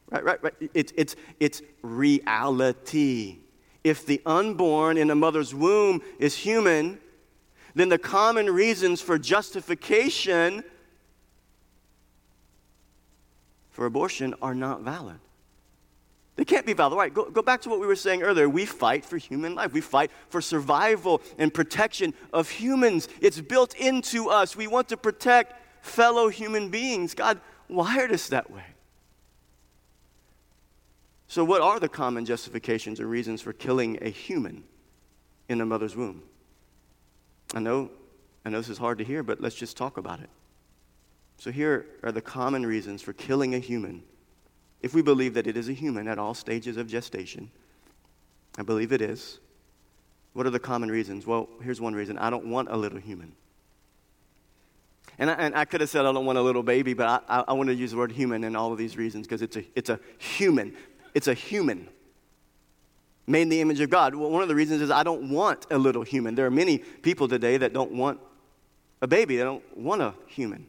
[0.10, 0.54] Right, right, right.
[0.74, 3.40] It's, it's, it's reality.
[3.84, 7.00] If the unborn in a mother's womb is human,
[7.76, 10.64] then the common reasons for justification
[13.80, 15.22] for abortion are not valid.
[16.36, 16.98] They can't be valid.
[16.98, 18.50] Right, go, go back to what we were saying earlier.
[18.50, 19.72] We fight for human life.
[19.72, 23.08] We fight for survival and protection of humans.
[23.22, 24.58] It's built into us.
[24.58, 27.14] We want to protect fellow human beings.
[27.14, 27.40] God
[27.70, 28.66] wired us that way.
[31.30, 34.66] So, what are the common justifications and reasons for killing a human
[35.48, 36.24] in a mother's womb?
[37.54, 37.92] I know,
[38.44, 40.30] I know this is hard to hear, but let's just talk about it.
[41.40, 44.04] So, here are the common reasons for killing a human
[44.82, 47.50] if we believe that it is a human at all stages of gestation.
[48.58, 49.40] I believe it is.
[50.34, 51.26] What are the common reasons?
[51.26, 53.34] Well, here's one reason I don't want a little human.
[55.18, 57.40] And I, and I could have said I don't want a little baby, but I,
[57.40, 59.56] I, I want to use the word human in all of these reasons because it's
[59.56, 60.76] a, it's a human.
[61.14, 61.88] It's a human
[63.28, 64.14] made in the image of God.
[64.14, 66.36] Well, one of the reasons is I don't want a little human.
[66.36, 68.20] There are many people today that don't want
[69.02, 70.68] a baby, they don't want a human.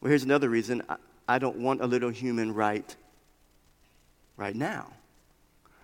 [0.00, 0.82] Well, here's another reason
[1.28, 2.96] I, don't want a little human right
[4.36, 4.92] right now.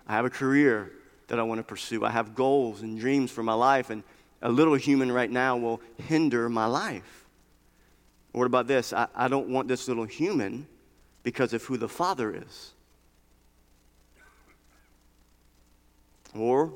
[0.07, 0.91] I have a career
[1.27, 2.05] that I want to pursue.
[2.05, 4.03] I have goals and dreams for my life, and
[4.41, 7.25] a little human right now will hinder my life.
[8.31, 8.93] What about this?
[8.93, 10.67] I, I don't want this little human
[11.23, 12.73] because of who the Father is.
[16.35, 16.73] Or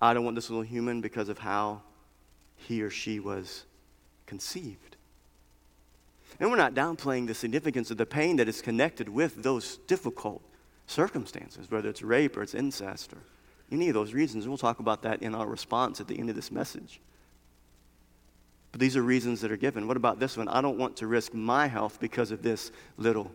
[0.00, 1.82] I don't want this little human because of how
[2.56, 3.64] he or she was
[4.26, 4.91] conceived.
[6.40, 10.42] And we're not downplaying the significance of the pain that is connected with those difficult
[10.86, 13.18] circumstances, whether it's rape or it's incest or
[13.70, 14.48] any of those reasons.
[14.48, 17.00] We'll talk about that in our response at the end of this message.
[18.72, 19.86] But these are reasons that are given.
[19.86, 20.48] What about this one?
[20.48, 23.30] I don't want to risk my health because of this little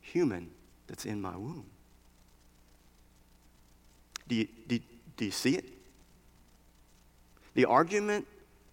[0.00, 0.50] human
[0.86, 1.66] that's in my womb.
[4.28, 4.78] Do you, do,
[5.16, 5.66] do you see it?
[7.54, 8.26] The argument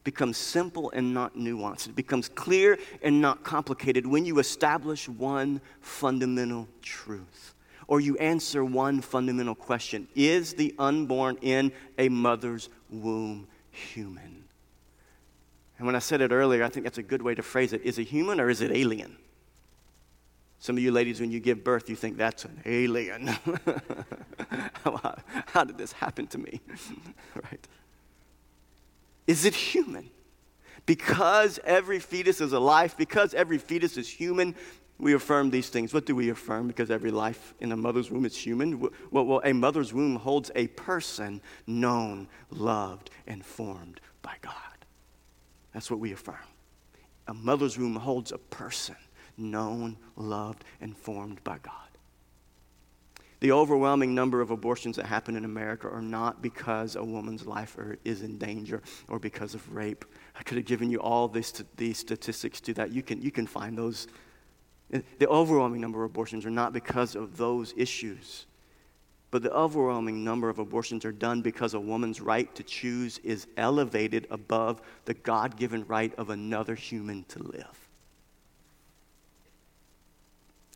[0.03, 1.87] becomes simple and not nuanced.
[1.89, 7.55] It becomes clear and not complicated when you establish one fundamental truth
[7.87, 14.45] or you answer one fundamental question Is the unborn in a mother's womb human?
[15.77, 17.81] And when I said it earlier, I think that's a good way to phrase it.
[17.83, 19.17] Is it human or is it alien?
[20.59, 23.27] Some of you ladies, when you give birth, you think that's an alien.
[24.83, 25.15] how,
[25.47, 26.59] how did this happen to me?
[27.35, 27.67] right?
[29.29, 30.09] Is it human?
[30.87, 34.55] Because every fetus is a life, because every fetus is human,
[34.97, 35.93] we affirm these things.
[35.93, 36.65] What do we affirm?
[36.65, 38.89] Because every life in a mother's womb is human.
[39.11, 44.55] Well, a mother's womb holds a person known, loved, and formed by God.
[45.75, 46.37] That's what we affirm.
[47.27, 48.95] A mother's womb holds a person
[49.37, 51.88] known, loved, and formed by God.
[53.41, 57.77] The overwhelming number of abortions that happen in America are not because a woman's life
[58.03, 60.03] is in danger or because of rape.
[60.37, 62.91] I could have given you all these, these statistics to that.
[62.91, 64.07] You can, you can find those
[64.89, 68.47] the overwhelming number of abortions are not because of those issues,
[69.29, 73.45] but the overwhelming number of abortions are done because a woman's right to choose is
[73.57, 77.88] elevated above the God given right of another human to live.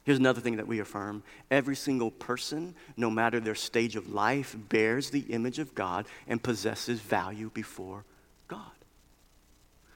[0.04, 4.56] Here's another thing that we affirm every single person, no matter their stage of life,
[4.70, 8.04] bears the image of God and possesses value before
[8.48, 8.72] God.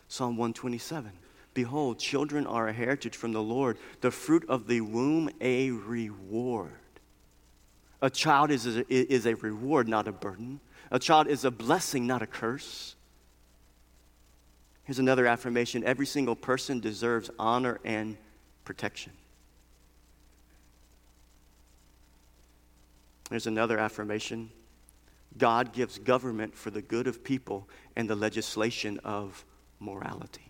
[0.07, 1.11] Psalm 127.
[1.53, 6.71] Behold, children are a heritage from the Lord, the fruit of the womb a reward.
[8.01, 10.61] A child is a, is a reward, not a burden.
[10.91, 12.95] A child is a blessing, not a curse.
[14.83, 18.15] Here's another affirmation every single person deserves honor and
[18.63, 19.11] protection.
[23.29, 24.51] Here's another affirmation
[25.37, 29.45] God gives government for the good of people and the legislation of
[29.79, 30.47] morality.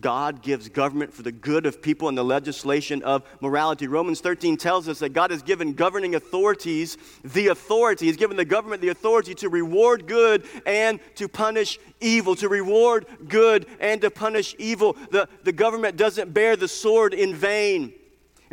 [0.00, 3.86] God gives government for the good of people and the legislation of morality.
[3.86, 8.44] Romans 13 tells us that God has given governing authorities the authority, He's given the
[8.44, 14.10] government the authority to reward good and to punish evil, to reward good and to
[14.10, 14.96] punish evil.
[15.10, 17.92] The, the government doesn't bear the sword in vain.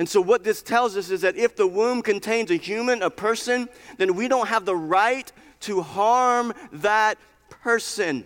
[0.02, 3.12] And so, what this tells us is that if the womb contains a human, a
[3.12, 7.20] person, then we don't have the right to harm that
[7.52, 8.26] person.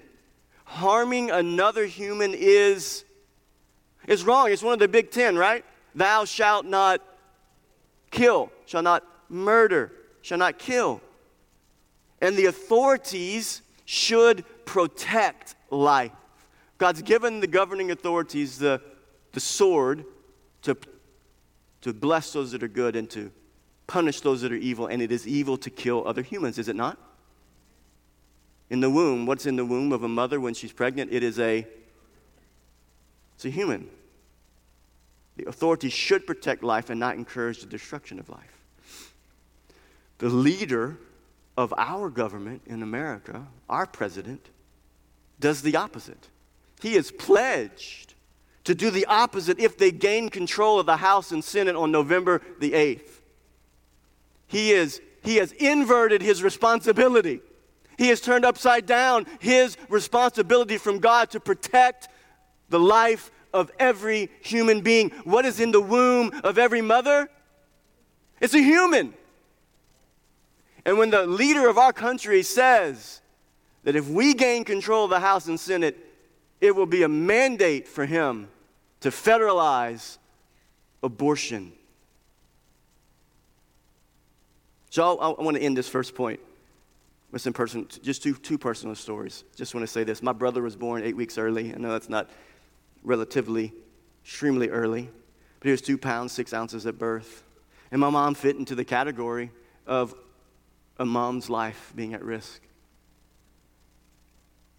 [0.64, 3.04] Harming another human is
[4.08, 4.54] it's wrong.
[4.54, 5.66] It's one of the big ten, right?
[5.94, 7.02] Thou shalt not
[8.10, 11.02] kill, shall not murder, shall not kill.
[12.22, 16.14] And the authorities should protect life.
[16.78, 18.80] God's given the governing authorities the,
[19.34, 20.06] the sword
[20.62, 20.78] to,
[21.86, 23.32] to bless those that are good and to
[23.86, 26.76] punish those that are evil, and it is evil to kill other humans, is it
[26.76, 26.98] not?
[28.72, 31.14] In the womb, what's in the womb of a mother when she's pregnant?
[31.14, 31.68] It is a
[33.36, 33.88] it's a human.
[35.38, 38.64] The authorities should protect life and not encourage the destruction of life.
[40.18, 40.98] The leader
[41.56, 44.50] of our government in America, our president,
[45.40, 46.30] does the opposite.
[46.82, 48.15] He is pledged
[48.66, 52.42] to do the opposite if they gain control of the House and Senate on November
[52.60, 53.22] the 8th.
[54.48, 57.42] He, is, he has inverted his responsibility.
[57.98, 62.10] He has turned upside down his responsibility from God to protect
[62.70, 65.12] the life of every human being.
[65.24, 67.30] What is in the womb of every mother?
[68.42, 69.14] It's a human.
[70.86, 73.22] And when the leader of our country says
[73.84, 75.98] that if we gain control of the House and Senate,
[76.60, 78.50] it will be a mandate for him
[79.06, 80.18] to federalize
[81.04, 81.72] abortion.
[84.90, 86.40] So I, I want to end this first point
[87.32, 89.44] with some person, just two, two personal stories.
[89.56, 90.24] Just want to say this.
[90.24, 91.72] My brother was born eight weeks early.
[91.72, 92.32] I know that's not
[93.04, 93.74] relatively,
[94.24, 95.12] extremely early,
[95.60, 97.44] but he was two pounds, six ounces at birth.
[97.92, 99.52] And my mom fit into the category
[99.86, 100.16] of
[100.98, 102.60] a mom's life being at risk.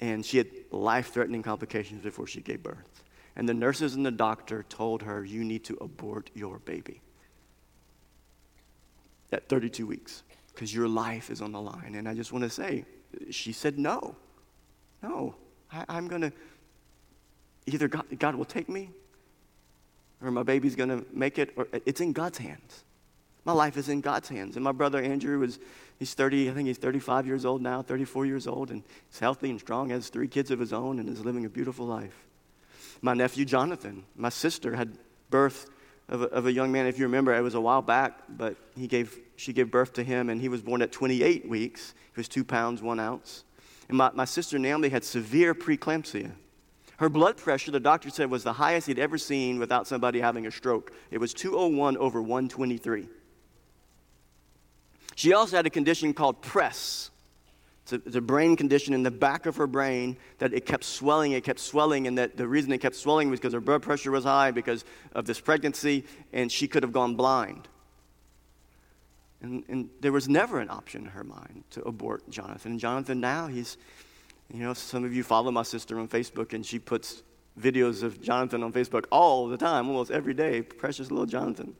[0.00, 2.95] And she had life threatening complications before she gave birth.
[3.36, 7.00] And the nurses and the doctor told her, You need to abort your baby
[9.32, 10.22] at 32 weeks
[10.54, 11.94] because your life is on the line.
[11.96, 12.84] And I just want to say,
[13.30, 14.14] she said, No,
[15.02, 15.34] no,
[15.70, 16.32] I, am going to
[17.66, 18.90] either God, God will take me
[20.22, 22.84] or my baby's going to make it, or it's in God's hands.
[23.44, 24.56] My life is in God's hands.
[24.56, 25.58] And my brother Andrew is,
[25.98, 29.50] he's 30, I think he's 35 years old now, 34 years old, and he's healthy
[29.50, 32.26] and strong, has three kids of his own, and is living a beautiful life.
[33.02, 34.96] My nephew Jonathan, my sister had
[35.30, 35.70] birth
[36.08, 36.86] of a, of a young man.
[36.86, 40.04] If you remember, it was a while back, but he gave, she gave birth to
[40.04, 41.94] him, and he was born at 28 weeks.
[42.14, 43.44] He was two pounds, one ounce.
[43.88, 46.32] And my, my sister Naomi had severe preeclampsia.
[46.98, 50.46] Her blood pressure, the doctor said, was the highest he'd ever seen without somebody having
[50.46, 50.92] a stroke.
[51.10, 53.08] It was 201 over 123.
[55.14, 57.10] She also had a condition called PRES.
[57.86, 60.82] It's a, it's a, brain condition in the back of her brain that it kept
[60.82, 63.82] swelling, it kept swelling, and that the reason it kept swelling was because her blood
[63.82, 67.68] pressure was high because of this pregnancy, and she could have gone blind.
[69.40, 72.72] And, and there was never an option in her mind to abort Jonathan.
[72.72, 73.76] And Jonathan now, he's,
[74.52, 77.22] you know, some of you follow my sister on Facebook, and she puts
[77.56, 80.60] videos of Jonathan on Facebook all the time, almost every day.
[80.60, 81.76] Precious little Jonathan.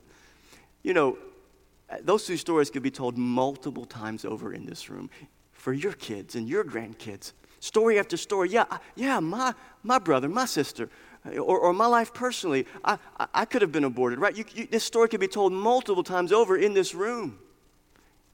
[0.83, 1.17] You know,
[2.01, 5.09] those two stories could be told multiple times over in this room
[5.67, 7.33] for your kids and your grandkids.
[7.59, 8.49] Story after story.
[8.49, 8.63] Yeah,
[8.95, 9.53] yeah, my,
[9.83, 10.89] my brother, my sister,
[11.25, 14.33] uh, or, or my life personally, I, I, I could have been aborted, right?
[14.33, 17.37] You, you, this story could be told multiple times over in this room.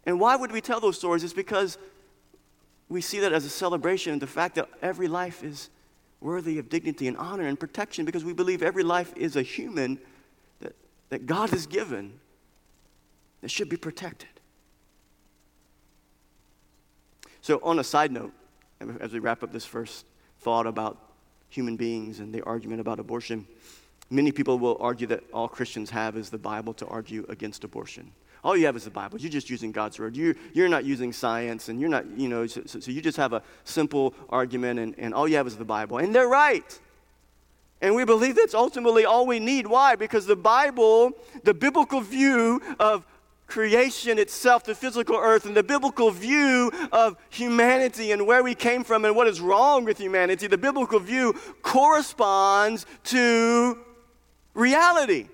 [0.06, 1.24] And why would we tell those stories?
[1.24, 1.80] It's because
[2.88, 5.72] we see that as a celebration of the fact that every life is
[6.22, 9.98] worthy of dignity and honor and protection because we believe every life is a human
[10.60, 10.76] that,
[11.10, 12.14] that God has given
[13.42, 14.30] that should be protected.
[17.44, 18.32] So, on a side note,
[19.02, 20.06] as we wrap up this first
[20.40, 20.98] thought about
[21.50, 23.46] human beings and the argument about abortion,
[24.10, 28.14] many people will argue that all Christians have is the Bible to argue against abortion.
[28.46, 29.20] All you have is the Bible.
[29.20, 30.16] You're just using God's word.
[30.16, 33.34] You, you're not using science, and you're not, you know, so, so you just have
[33.34, 35.98] a simple argument, and, and all you have is the Bible.
[35.98, 36.80] And they're right.
[37.82, 39.68] And we believe that's ultimately all we need.
[39.68, 39.98] Why?
[39.98, 41.12] Because the Bible,
[41.44, 43.06] the biblical view of
[43.54, 48.84] creation itself, the physical earth, and the biblical view of humanity and where we came
[48.84, 53.78] from and what is wrong with humanity, the biblical view corresponds to
[54.56, 55.28] reality.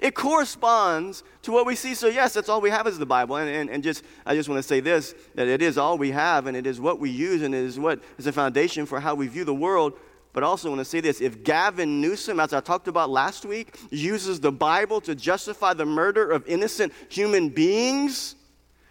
[0.00, 1.94] It corresponds to what we see.
[1.94, 3.36] So, yes, that's all we have is the Bible.
[3.36, 6.12] And, and, and just, I just want to say this that it is all we
[6.12, 9.00] have, and it is what we use, and it is what is the foundation for
[9.00, 9.92] how we view the world.
[10.32, 13.44] But also, I want to say this if Gavin Newsom, as I talked about last
[13.44, 18.36] week, uses the Bible to justify the murder of innocent human beings,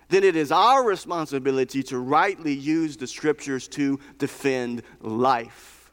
[0.10, 5.91] then it is our responsibility to rightly use the scriptures to defend life.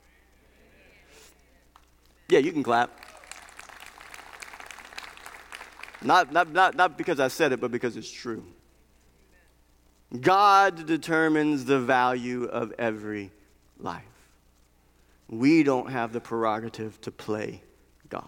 [2.29, 2.91] Yeah, you can clap.
[6.03, 8.45] Not, not, not, not because I said it, but because it's true.
[10.21, 13.31] God determines the value of every
[13.79, 14.03] life.
[15.29, 17.63] We don't have the prerogative to play
[18.09, 18.25] God.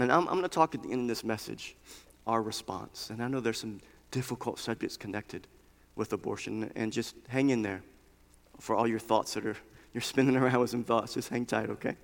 [0.00, 1.76] And I'm, I'm going to talk at the end of this message,
[2.26, 3.10] our response.
[3.10, 5.46] And I know there's some difficult subjects connected
[5.96, 7.82] with abortion, and just hang in there
[8.60, 9.56] for all your thoughts that are
[9.94, 11.14] you're spinning around with some thoughts.
[11.14, 11.96] Just hang tight, okay?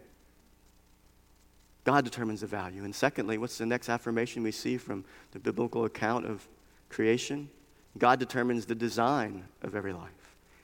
[1.85, 2.85] God determines the value.
[2.85, 6.47] And secondly, what's the next affirmation we see from the biblical account of
[6.89, 7.51] creation?
[7.99, 10.20] God determines the design of every life.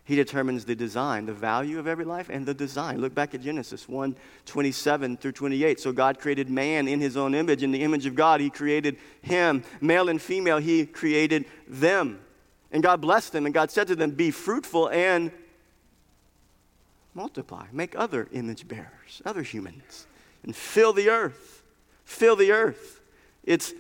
[0.07, 3.01] He determines the design, the value of every life, and the design.
[3.01, 4.17] Look back at Genesis 1
[4.47, 5.79] 27 through 28.
[5.79, 7.63] So God created man in his own image.
[7.63, 9.65] In the image of God, he created him.
[9.81, 12.21] Male and female, he created them.
[12.73, 15.31] And God blessed them, and God said to them, Be fruitful and
[17.13, 17.67] multiply.
[17.73, 20.07] Make other image bearers, other humans
[20.47, 21.63] and fill the earth.
[22.05, 23.03] Fill the earth.
[23.45, 23.75] It's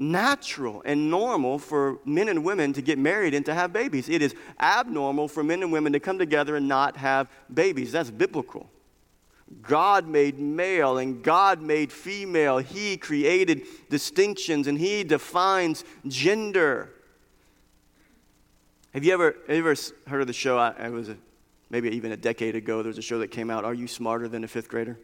[0.00, 4.08] natural and normal for men and women to get married and to have babies.
[4.08, 7.92] It is abnormal for men and women to come together and not have babies.
[7.92, 8.68] That's biblical.
[9.62, 12.58] God made male and God made female.
[12.58, 16.90] He created distinctions and He defines gender.
[18.94, 19.74] Have you ever, ever
[20.06, 20.56] heard of the show?
[20.56, 21.16] I, it was a,
[21.68, 22.82] maybe even a decade ago.
[22.82, 23.64] There was a show that came out.
[23.64, 24.98] Are you smarter than a fifth grader?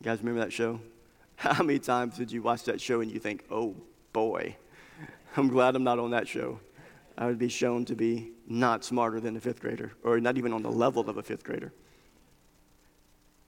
[0.00, 0.80] You guys remember that show?
[1.50, 3.74] How many times did you watch that show and you think, oh
[4.12, 4.54] boy,
[5.36, 6.60] I'm glad I'm not on that show?
[7.18, 10.52] I would be shown to be not smarter than a fifth grader, or not even
[10.52, 11.72] on the level of a fifth grader.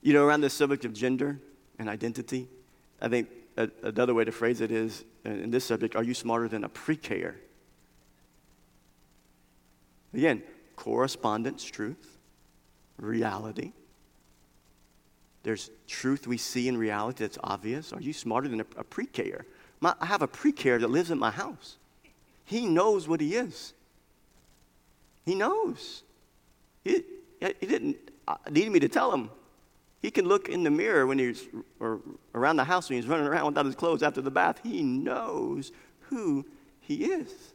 [0.01, 1.39] You know, around the subject of gender
[1.79, 2.49] and identity,
[3.01, 6.49] I think another way to phrase it is uh, in this subject, are you smarter
[6.49, 7.37] than a pre-K-er?
[10.13, 10.43] Again,
[10.75, 12.17] correspondence, truth,
[12.97, 13.71] reality.
[15.45, 17.93] There's truth we see in reality that's obvious.
[17.93, 19.45] Are you smarter than a, a pre-K-er?
[19.83, 21.77] I have a pre-K-er that lives in my house.
[22.45, 23.75] He knows what he is.
[25.23, 26.01] He knows.
[26.83, 27.03] He,
[27.39, 29.29] he didn't uh, need me to tell him.
[30.01, 31.47] He can look in the mirror when he's,
[31.79, 31.99] or
[32.33, 34.61] around the house when he's running around without his clothes after the bath.
[34.63, 35.71] He knows
[36.09, 36.43] who
[36.79, 37.53] he is.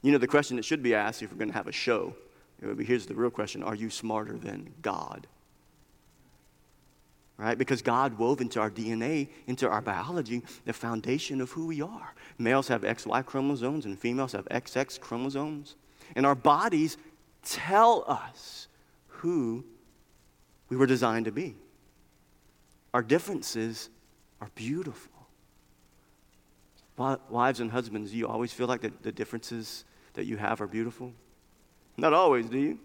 [0.00, 2.14] You know, the question that should be asked if we're going to have a show,
[2.62, 5.26] it would be here's the real question Are you smarter than God?
[7.38, 7.58] Right?
[7.58, 12.14] Because God wove into our DNA, into our biology, the foundation of who we are.
[12.38, 15.76] Males have XY chromosomes and females have XX chromosomes.
[16.14, 16.96] And our bodies
[17.42, 18.68] tell us
[19.08, 19.64] who
[20.70, 21.56] we were designed to be.
[22.94, 23.90] Our differences
[24.40, 25.12] are beautiful.
[26.96, 29.84] Wives and husbands, you always feel like the, the differences
[30.14, 31.12] that you have are beautiful?
[31.98, 32.78] Not always, do you?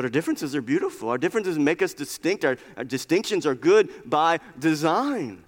[0.00, 1.10] But our differences are beautiful.
[1.10, 2.42] Our differences make us distinct.
[2.46, 5.44] Our, our, distinctions are good by design.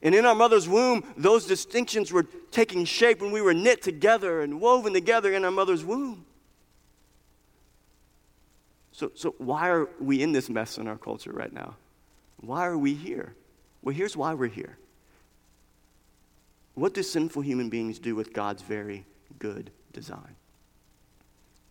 [0.00, 4.42] And in our mother's womb, those distinctions were taking shape when we were knit together
[4.42, 6.24] and woven together in our mother's womb.
[8.92, 11.74] So, so why are we in this mess in our culture right now?
[12.36, 13.34] Why are we here?
[13.82, 14.78] Well, here's why we're here.
[16.74, 19.04] What do sinful human beings do with God's very
[19.40, 20.36] good design?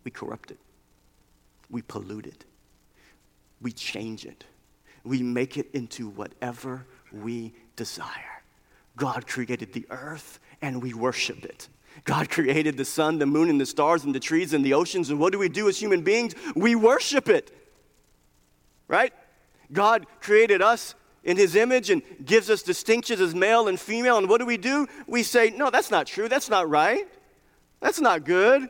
[0.04, 0.58] We corrupt it,
[1.70, 2.44] we pollute it,
[3.60, 4.44] we change it,
[5.04, 8.42] we make it into whatever we desire.
[8.96, 11.68] God created the earth and we worship it.
[12.04, 15.10] God created the sun, the moon, and the stars, and the trees, and the oceans.
[15.10, 16.34] And what do we do as human beings?
[16.54, 17.50] We worship it.
[18.86, 19.12] Right?
[19.72, 20.94] God created us
[21.24, 24.18] in his image and gives us distinctions as male and female.
[24.18, 24.86] And what do we do?
[25.06, 26.28] We say, no, that's not true.
[26.28, 27.06] That's not right.
[27.80, 28.68] That's not good.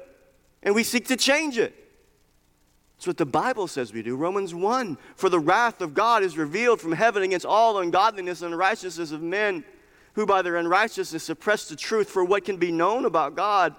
[0.63, 1.75] And we seek to change it.
[2.99, 4.17] That's what the Bible says we do.
[4.17, 8.53] Romans 1 For the wrath of God is revealed from heaven against all ungodliness and
[8.53, 9.63] unrighteousness of men
[10.15, 13.77] who by their unrighteousness suppress the truth, for what can be known about God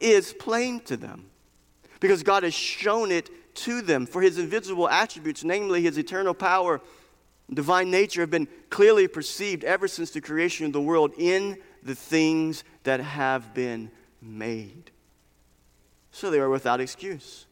[0.00, 1.26] is plain to them.
[2.00, 4.06] Because God has shown it to them.
[4.06, 6.80] For his invisible attributes, namely his eternal power,
[7.52, 11.94] divine nature, have been clearly perceived ever since the creation of the world in the
[11.94, 13.90] things that have been
[14.22, 14.90] made.
[16.10, 17.44] So they are without excuse.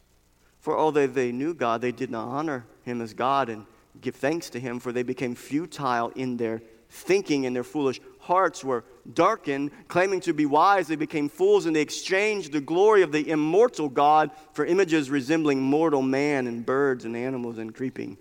[0.60, 3.64] For although they knew God, they did not honor him as God and
[4.00, 8.62] give thanks to him, for they became futile in their thinking, and their foolish hearts
[8.62, 8.84] were
[9.14, 9.70] darkened.
[9.88, 13.88] Claiming to be wise, they became fools, and they exchanged the glory of the immortal
[13.88, 18.18] God for images resembling mortal man and birds and animals and creeping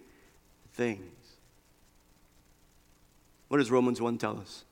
[0.73, 1.03] things.
[3.49, 4.63] What does Romans 1 tell us?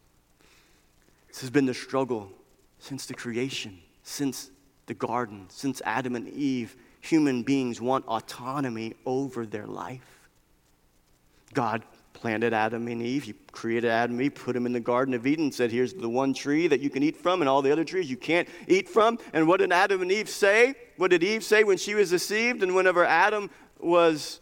[1.27, 2.31] This has been the struggle
[2.79, 4.51] since the creation, since
[4.85, 10.29] the garden, since Adam and Eve human beings want autonomy over their life.
[11.53, 11.83] God
[12.13, 13.23] planted Adam and Eve.
[13.23, 16.09] He created Adam and Eve, put him in the Garden of Eden, said, Here's the
[16.09, 18.89] one tree that you can eat from, and all the other trees you can't eat
[18.89, 19.19] from.
[19.33, 20.75] And what did Adam and Eve say?
[20.97, 22.63] What did Eve say when she was deceived?
[22.63, 24.39] And whenever Adam was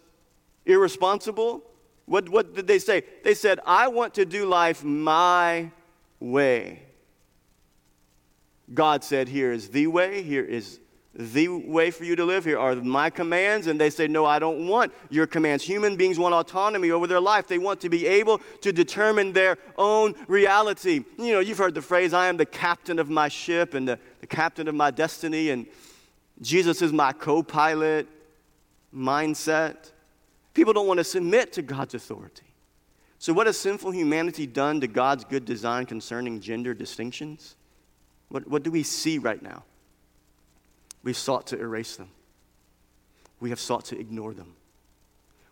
[0.66, 1.64] irresponsible,
[2.06, 3.04] what, what did they say?
[3.24, 5.72] They said, I want to do life my
[6.20, 6.84] way.
[8.74, 10.80] God said, Here is the way, here is
[11.18, 14.38] the way for you to live here are my commands and they say no i
[14.38, 15.64] don't want your commands.
[15.64, 17.48] Human beings want autonomy over their life.
[17.48, 21.06] They want to be able to determine their own reality.
[21.18, 24.00] You know you've heard the phrase i am the captain of my ship and the,
[24.20, 25.68] the captain of my destiny and
[26.42, 28.08] jesus is my co-pilot
[28.94, 29.92] mindset.
[30.54, 32.44] People don't want to submit to god's authority.
[33.20, 37.56] So what has sinful humanity done to god's good design concerning gender distinctions?
[38.28, 39.64] What, what do we see right now
[41.06, 42.10] We've sought to erase them.
[43.40, 44.56] We have sought to ignore them.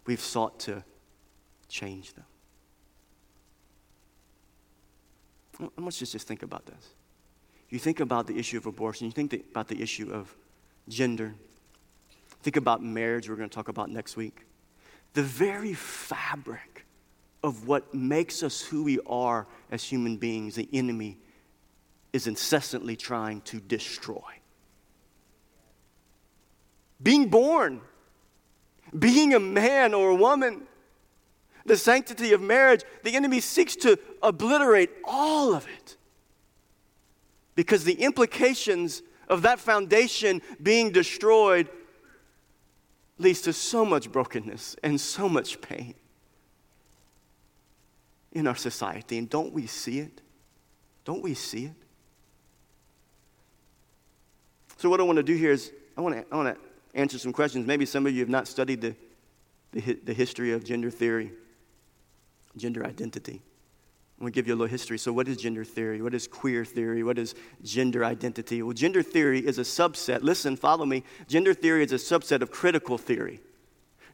[0.05, 0.83] We've sought to
[1.69, 2.25] change them.
[5.59, 6.89] I want you to just think about this.
[7.69, 10.35] You think about the issue of abortion, you think about the issue of
[10.89, 11.35] gender,
[12.41, 14.45] think about marriage, we're going to talk about next week.
[15.13, 16.85] The very fabric
[17.43, 21.19] of what makes us who we are as human beings, the enemy
[22.11, 24.21] is incessantly trying to destroy
[27.03, 27.81] being born,
[28.97, 30.63] being a man or a woman,
[31.65, 35.97] the sanctity of marriage, the enemy seeks to obliterate all of it.
[37.55, 41.69] Because the implications of that foundation being destroyed
[43.17, 45.93] leads to so much brokenness and so much pain
[48.31, 49.17] in our society.
[49.17, 50.21] And don't we see it?
[51.05, 51.75] Don't we see it?
[54.77, 57.17] So, what I want to do here is I want to, I want to answer
[57.17, 57.65] some questions.
[57.65, 58.95] Maybe some of you have not studied the,
[59.71, 61.31] the, the history of gender theory,
[62.57, 63.41] gender identity.
[64.17, 64.97] I'm going to give you a little history.
[64.97, 66.01] So, what is gender theory?
[66.01, 67.03] What is queer theory?
[67.03, 68.61] What is gender identity?
[68.61, 70.21] Well, gender theory is a subset.
[70.21, 71.03] Listen, follow me.
[71.27, 73.41] Gender theory is a subset of critical theory.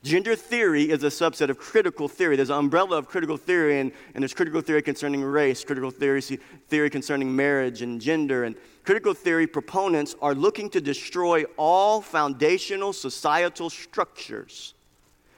[0.02, 2.38] Gender theory is a subset of critical theory.
[2.38, 6.22] There's an umbrella of critical theory, and, and there's critical theory concerning race, critical theory,
[6.22, 8.46] theory concerning marriage and gender.
[8.46, 14.74] And critical theory proponents are looking to destroy all foundational societal structures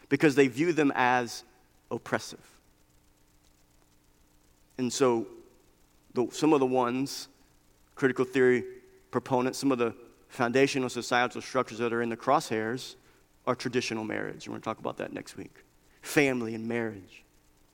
[0.10, 1.44] because they view them as
[1.90, 2.40] oppressive.
[4.78, 5.26] And so,
[6.14, 7.30] the, some of the ones,
[7.96, 8.64] critical theory
[9.10, 9.96] proponents, some of the
[10.30, 12.96] foundational societal structures that are in the crosshairs
[13.46, 14.48] are traditional marriage.
[14.48, 15.64] We're going to talk about that next week.
[16.02, 17.24] Family and marriage.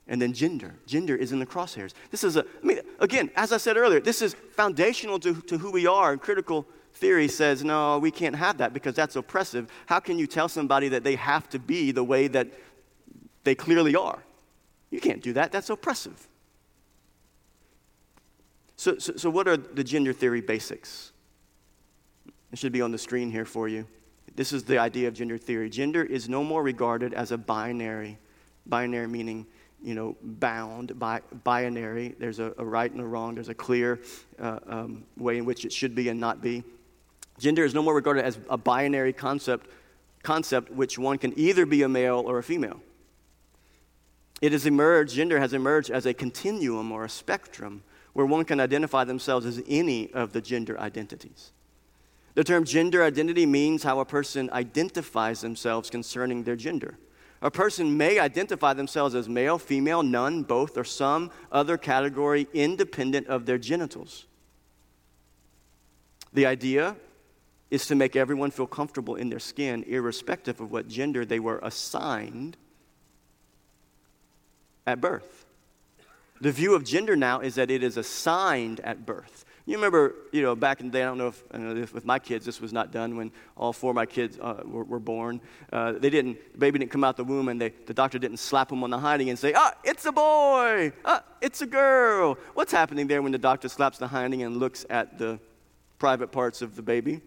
[0.06, 0.74] And then gender.
[0.86, 1.92] Gender is in the crosshairs.
[2.10, 5.58] This is a, I mean, again, as I said earlier, this is foundational to, to
[5.58, 6.12] who we are.
[6.12, 9.70] And critical theory says, no, we can't have that because that's oppressive.
[9.86, 12.48] How can you tell somebody that they have to be the way that
[13.44, 14.22] they clearly are?
[14.90, 15.52] You can't do that.
[15.52, 16.26] That's oppressive.
[18.76, 21.12] So, so, so what are the gender theory basics?
[22.52, 23.86] It should be on the screen here for you.
[24.38, 25.68] This is the idea of gender theory.
[25.68, 28.20] Gender is no more regarded as a binary,
[28.66, 29.48] binary meaning,
[29.82, 32.14] you know, bound by binary.
[32.20, 33.34] There's a, a right and a wrong.
[33.34, 33.98] There's a clear
[34.38, 36.62] uh, um, way in which it should be and not be.
[37.40, 39.68] Gender is no more regarded as a binary concept,
[40.22, 42.80] concept which one can either be a male or a female.
[44.40, 47.82] It has emerged, gender has emerged as a continuum or a spectrum
[48.12, 51.50] where one can identify themselves as any of the gender identities.
[52.38, 56.96] The term gender identity means how a person identifies themselves concerning their gender.
[57.42, 63.26] A person may identify themselves as male, female, none, both, or some other category independent
[63.26, 64.26] of their genitals.
[66.32, 66.94] The idea
[67.72, 71.58] is to make everyone feel comfortable in their skin, irrespective of what gender they were
[71.60, 72.56] assigned
[74.86, 75.44] at birth.
[76.40, 79.44] The view of gender now is that it is assigned at birth.
[79.68, 81.92] You remember, you know, back in the day, I don't know if, I know if
[81.92, 84.84] with my kids this was not done when all four of my kids uh, were,
[84.84, 85.42] were, born.
[85.70, 88.38] Uh, they didn't, the baby didn't come out the womb and they, the doctor didn't
[88.38, 92.38] slap them on the hinding and say, ah, it's a boy, ah, it's a girl.
[92.54, 95.38] What's happening there when the doctor slaps the hinding and looks at the
[95.98, 97.20] private parts of the baby?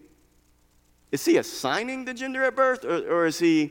[1.12, 3.70] Is he assigning the gender at birth or, or is he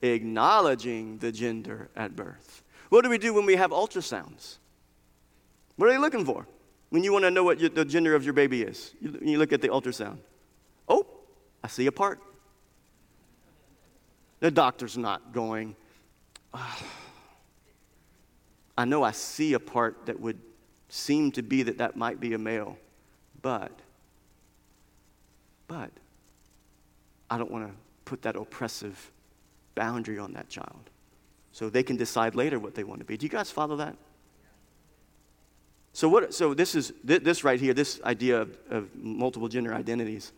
[0.00, 2.62] acknowledging the gender at birth?
[2.88, 4.58] What do we do when we have ultrasounds?
[5.74, 6.46] What are they looking for?
[6.90, 8.94] When you want to know what the gender of your baby is.
[9.00, 10.18] You, you look at the ultrasound.
[10.88, 11.06] Oh,
[11.62, 12.20] I see a part.
[14.40, 15.76] The doctor's not going,
[16.54, 16.82] oh,
[18.76, 20.38] I know I see a part that would
[20.88, 22.78] seem to be that that might be a male,
[23.42, 23.72] but,
[25.66, 25.90] but,
[27.30, 27.74] I don't want to
[28.06, 29.10] put that oppressive
[29.74, 30.90] boundary on that child.
[31.52, 33.16] So they can decide later what they want to be.
[33.16, 33.96] Do you guys follow that?
[35.98, 40.30] So, what, so this is this right here, this idea of, of multiple gender identities.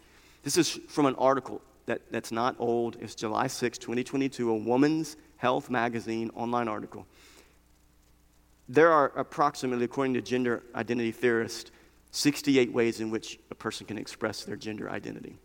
[0.42, 2.96] This is from an article that, that's not old.
[2.98, 7.06] It's July 6, 2022, a Woman's Health Magazine online article.
[8.70, 11.70] There are approximately, according to gender identity theorists,
[12.10, 15.36] 68 ways in which a person can express their gender identity.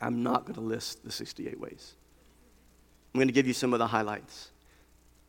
[0.00, 1.96] I'm not going to list the 68 ways.
[3.12, 4.52] I'm going to give you some of the highlights.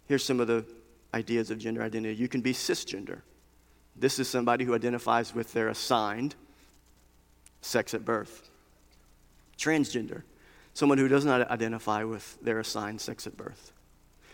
[0.05, 0.67] Here's some of the
[1.15, 2.13] ideas of gender identity.
[2.13, 3.21] You can be cisgender.
[3.95, 6.35] This is somebody who identifies with their assigned
[7.61, 8.49] sex at birth.
[9.57, 10.23] Transgender,
[10.73, 13.71] someone who does not identify with their assigned sex at birth.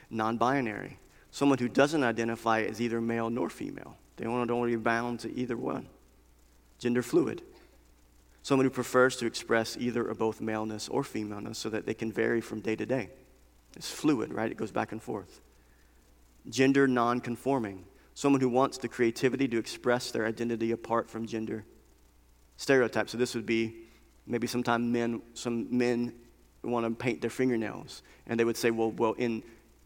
[0.09, 0.97] Non binary,
[1.31, 3.95] someone who doesn't identify as either male nor female.
[4.17, 5.87] They don't want to be bound to either one.
[6.79, 7.41] Gender fluid,
[8.41, 12.11] someone who prefers to express either or both maleness or femaleness so that they can
[12.11, 13.09] vary from day to day.
[13.75, 14.51] It's fluid, right?
[14.51, 15.41] It goes back and forth.
[16.49, 17.85] Gender non conforming,
[18.19, 21.63] someone who wants the creativity to express their identity apart from gender
[22.57, 23.13] stereotypes.
[23.13, 23.77] So this would be
[24.27, 26.13] maybe sometimes men, some men
[26.61, 29.41] want to paint their fingernails, and they would say, well, well, in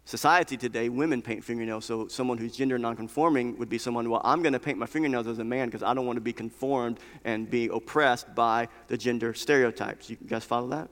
[0.06, 1.86] society today, women paint fingernails.
[1.86, 5.28] So someone who's gender nonconforming would be someone, well, I'm going to paint my fingernails
[5.28, 8.98] as a man because I don't want to be conformed and be oppressed by the
[8.98, 10.10] gender stereotypes.
[10.10, 10.90] You guys follow that?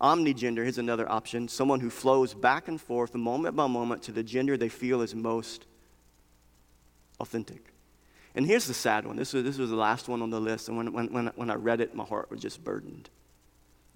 [0.00, 4.24] Omnigender is another option, someone who flows back and forth moment by moment to the
[4.24, 5.66] gender they feel is most
[7.22, 7.72] authentic.
[8.34, 9.16] And here's the sad one.
[9.16, 10.68] This was, this was the last one on the list.
[10.68, 13.08] And when, when, when I read it, my heart was just burdened.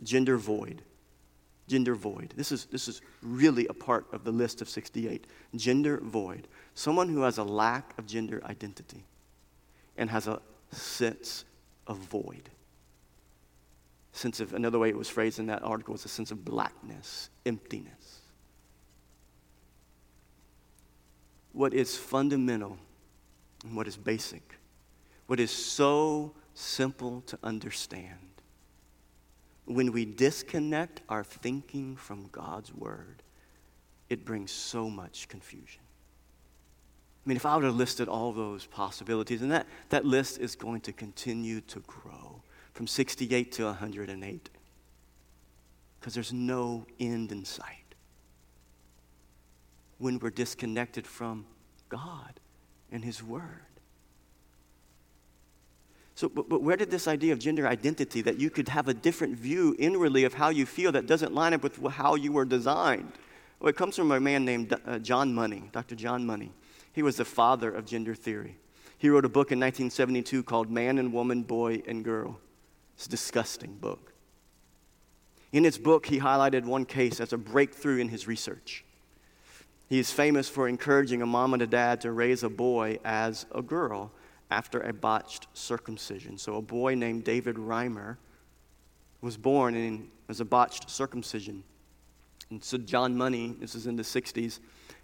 [0.02, 0.82] Gender void.
[1.68, 2.32] Gender void.
[2.36, 5.26] This is, this is really a part of the list of 68.
[5.56, 6.48] Gender void.
[6.74, 9.04] Someone who has a lack of gender identity
[9.96, 11.44] and has a sense
[11.86, 12.50] of void.
[14.12, 17.30] Sense of, another way it was phrased in that article was a sense of blackness,
[17.44, 18.20] emptiness.
[21.52, 22.78] What is fundamental
[23.66, 24.58] and what is basic,
[25.26, 28.18] what is so simple to understand.
[29.66, 33.24] when we disconnect our thinking from God's word,
[34.08, 35.80] it brings so much confusion.
[37.24, 40.54] I mean, if I would have listed all those possibilities, and that, that list is
[40.54, 42.40] going to continue to grow
[42.74, 44.50] from 68 to 108
[45.98, 47.96] because there's no end in sight
[49.98, 51.44] when we're disconnected from
[51.88, 52.38] God
[52.96, 53.60] and His Word.
[56.16, 58.94] So, but, but, where did this idea of gender identity, that you could have a
[58.94, 62.46] different view inwardly of how you feel that doesn't line up with how you were
[62.46, 63.12] designed?
[63.60, 65.94] Well, it comes from a man named uh, John Money, Dr.
[65.94, 66.52] John Money.
[66.94, 68.56] He was the father of gender theory.
[68.96, 72.40] He wrote a book in 1972 called Man and Woman, Boy and Girl.
[72.94, 74.14] It's a disgusting book.
[75.52, 78.85] In his book, he highlighted one case as a breakthrough in his research.
[79.88, 83.46] He is famous for encouraging a mom and a dad to raise a boy as
[83.54, 84.12] a girl
[84.50, 86.38] after a botched circumcision.
[86.38, 88.16] So, a boy named David Reimer
[89.20, 91.62] was born in as a botched circumcision.
[92.50, 94.60] And so, John Money, this is in the 60s,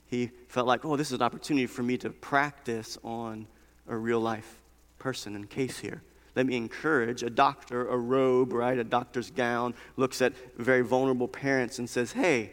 [0.07, 3.47] he felt like, oh, this is an opportunity for me to practice on
[3.89, 4.61] a real life
[4.99, 6.03] person and case here
[6.35, 11.29] let me encourage a doctor, a robe, right, a doctor's gown, looks at very vulnerable
[11.29, 12.53] parents and says, hey,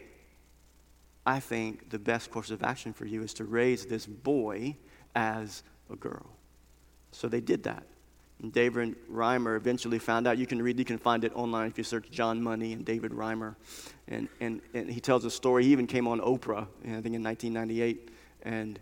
[1.30, 4.76] I think the best course of action for you is to raise this boy
[5.14, 6.26] as a girl.
[7.12, 7.84] So they did that.
[8.42, 10.38] And David Reimer eventually found out.
[10.38, 13.12] You can read, you can find it online if you search John Money and David
[13.12, 13.54] Reimer.
[14.08, 15.62] And, and, and he tells a story.
[15.62, 18.08] He even came on Oprah, I think in 1998.
[18.42, 18.80] And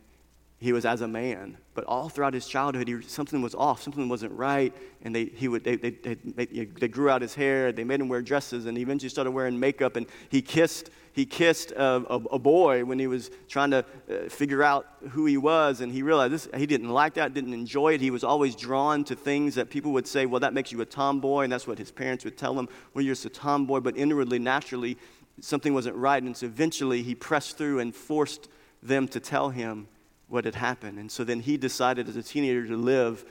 [0.60, 1.56] he was as a man.
[1.74, 5.46] But all throughout his childhood, he, something was off, something wasn't right, and they, he
[5.46, 8.76] would, they, they, they, they, grew out his hair, they made him wear dresses, and
[8.76, 13.00] he eventually started wearing makeup, and he kissed, he kissed a, a, a boy when
[13.00, 16.64] he was trying to uh, figure out who he was, and he realized this, he
[16.64, 18.00] didn't like that, didn't enjoy it.
[18.00, 20.84] He was always drawn to things that people would say, well, that makes you a
[20.86, 23.96] tomboy, and that's what his parents would tell him, well, you're just a tomboy, but
[23.96, 24.96] inwardly, naturally,
[25.40, 28.48] something wasn't right, and so eventually he pressed through and forced
[28.80, 29.88] them to tell him
[30.28, 31.00] what had happened.
[31.00, 33.24] And so then he decided as a teenager to live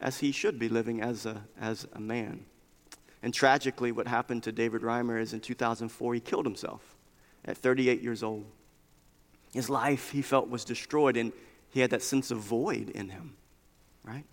[0.00, 2.44] as he should be living as a, as a man.
[3.20, 6.94] And tragically, what happened to David Reimer is in 2004, he killed himself
[7.44, 8.46] at 38 years old.
[9.52, 11.32] His life, he felt, was destroyed, and
[11.70, 13.34] he had that sense of void in him,
[14.04, 14.24] right?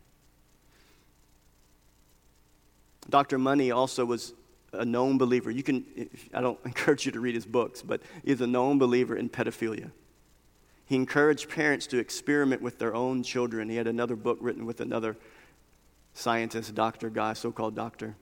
[3.10, 3.38] Dr.
[3.38, 4.34] Money also was
[4.72, 5.50] a known believer.
[5.50, 5.86] You can,
[6.34, 9.92] I don't encourage you to read his books, but he's a known believer in pedophilia.
[10.86, 13.70] He encouraged parents to experiment with their own children.
[13.70, 15.18] He had another book written with another
[16.14, 18.16] scientist, doctor guy, so called doctor.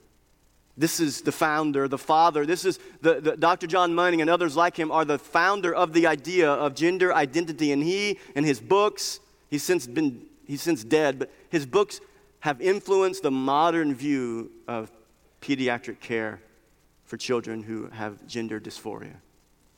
[0.77, 2.45] This is the founder, the father.
[2.45, 3.65] This is the, the, Dr.
[3.65, 7.71] John Money and others like him are the founder of the idea of gender identity.
[7.71, 9.19] And he and his books,
[9.49, 11.99] he's since been he's since dead, but his books
[12.41, 14.91] have influenced the modern view of
[15.41, 16.39] pediatric care
[17.05, 19.15] for children who have gender dysphoria.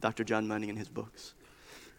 [0.01, 0.23] Dr.
[0.23, 1.33] John Money and his books.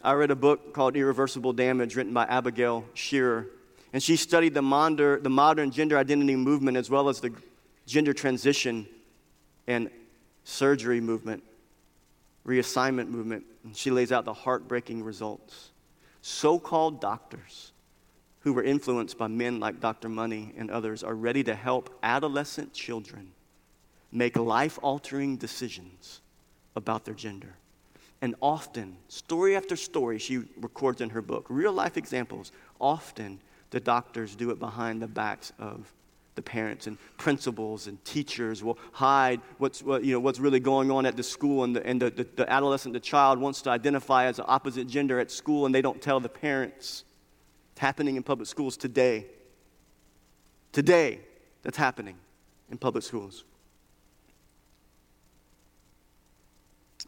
[0.02, 3.46] I read a book called Irreversible Damage written by Abigail Shrier,
[3.92, 7.32] And she studied the modern, the modern gender identity movement as well as the
[7.90, 8.86] gender transition
[9.66, 9.90] and
[10.44, 11.42] surgery movement,
[12.46, 13.44] reassignment movement.
[13.64, 15.70] And she lays out the heartbreaking results.
[16.22, 17.72] So called doctors
[18.40, 20.08] who were influenced by men like Dr.
[20.08, 23.32] Money and others are ready to help adolescent children
[24.12, 26.20] make life altering decisions
[26.76, 27.56] about their gender.
[28.22, 33.80] And often, story after story, she records in her book, real life examples, often the
[33.80, 35.92] doctors do it behind the backs of
[36.40, 40.90] the parents and principals and teachers will hide what's, what, you know, what's really going
[40.90, 43.70] on at the school and, the, and the, the, the adolescent, the child wants to
[43.70, 47.04] identify as the opposite gender at school and they don't tell the parents.
[47.72, 49.26] It's happening in public schools today.
[50.72, 51.20] Today,
[51.62, 52.16] that's happening
[52.70, 53.44] in public schools.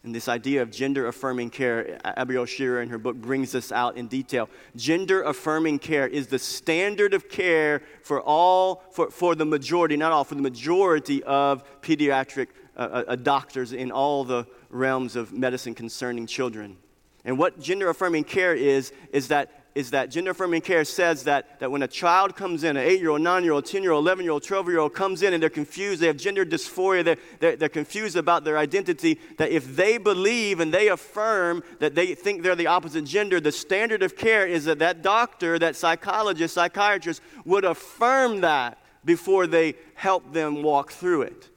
[0.05, 3.96] And this idea of gender affirming care, Abigail Shrier in her book brings this out
[3.96, 4.50] in detail.
[4.74, 10.11] Gender affirming care is the standard of care for all, for, for the majority, not
[10.11, 15.32] all, for the majority of pediatric uh, uh, uh doctors in all the realms of
[15.32, 16.76] medicine concerning children.
[17.24, 21.59] And what gender affirming care is, is that is that gender affirming care says that,
[21.61, 23.93] that when a child comes in, an 8 year old, 9 year old, 10 year
[23.93, 26.45] old, 11 year old, 12 year old comes in and they're confused, they have gender
[26.45, 31.62] dysphoria, they're, they're, they're, confused about their identity, that if they believe and they affirm
[31.79, 35.59] that they think they're the opposite gender, the standard of care is that that doctor,
[35.59, 41.49] that psychologist, psychiatrist would affirm that before they help them walk through it.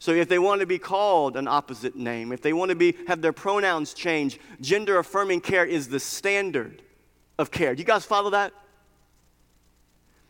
[0.00, 2.96] So if they want to be called an opposite name, if they want to be,
[3.06, 6.82] have their pronouns changed, gender affirming care is the standard
[7.40, 7.74] of care.
[7.74, 8.52] Do you guys follow that?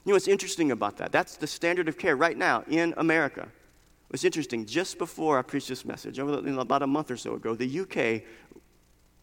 [0.05, 1.13] You know what's interesting about that?
[1.13, 3.49] That's the standard of care right now in America.
[4.13, 7.81] It's interesting, just before I preached this message, about a month or so ago, the
[7.81, 8.23] UK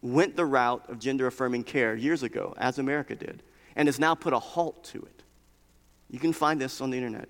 [0.00, 3.42] went the route of gender affirming care years ago, as America did,
[3.74, 5.22] and has now put a halt to it.
[6.10, 7.28] You can find this on the internet.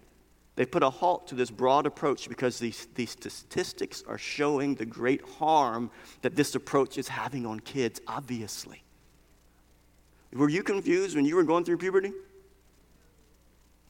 [0.54, 4.86] They put a halt to this broad approach because these, these statistics are showing the
[4.86, 5.90] great harm
[6.22, 8.82] that this approach is having on kids, obviously.
[10.32, 12.12] Were you confused when you were going through puberty?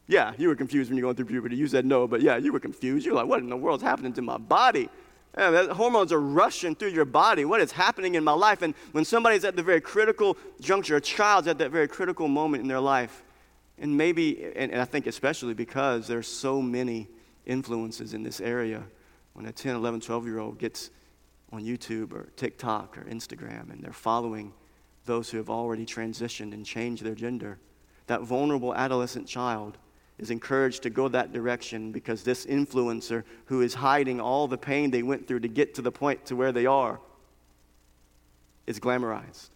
[0.06, 1.56] Yeah, you were confused when you were going through puberty.
[1.56, 3.04] You said no, but yeah, you were confused.
[3.04, 4.88] You're like, what in the world's happening to my body?
[5.36, 7.44] Yeah, hormones are rushing through your body.
[7.44, 8.62] What is happening in my life?
[8.62, 12.62] And when somebody's at the very critical juncture, a child's at that very critical moment
[12.62, 13.22] in their life,
[13.76, 17.08] and maybe, and, and I think especially because there's so many
[17.44, 18.82] influences in this area,
[19.34, 20.90] when a 10, 11, 12 year old gets
[21.52, 24.52] on YouTube or TikTok or Instagram and they're following
[25.04, 27.58] those who have already transitioned and changed their gender,
[28.06, 29.78] that vulnerable adolescent child
[30.18, 34.90] is encouraged to go that direction because this influencer who is hiding all the pain
[34.90, 37.00] they went through to get to the point to where they are
[38.66, 39.50] is glamorized.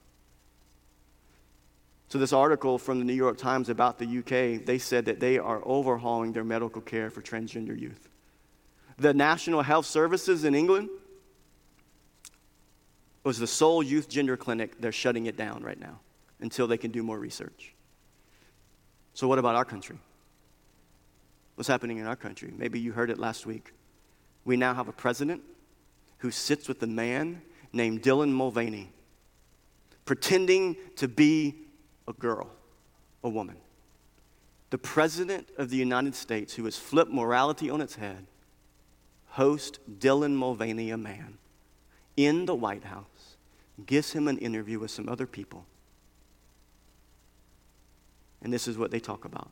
[2.09, 5.39] So, this article from the New York Times about the UK, they said that they
[5.39, 8.09] are overhauling their medical care for transgender youth.
[8.99, 10.91] The National Health Services in England
[13.25, 14.81] was the sole youth gender clinic.
[14.81, 16.01] They're shutting it down right now
[16.41, 17.75] until they can do more research.
[19.15, 19.99] So, what about our country?
[21.55, 22.53] what's happening in our country.
[22.57, 23.73] Maybe you heard it last week.
[24.45, 25.43] We now have a president
[26.19, 27.43] who sits with a man
[27.73, 28.91] named Dylan Mulvaney,
[30.05, 31.55] pretending to be
[32.09, 32.51] a girl,
[33.23, 33.57] a woman.
[34.71, 38.27] The president of the United States, who has flipped morality on its head,
[39.29, 41.39] host Dylan Mulvaney, a man,
[42.17, 43.07] in the White House,
[43.87, 45.65] gives him an interview with some other people.
[48.43, 49.51] And this is what they talk about.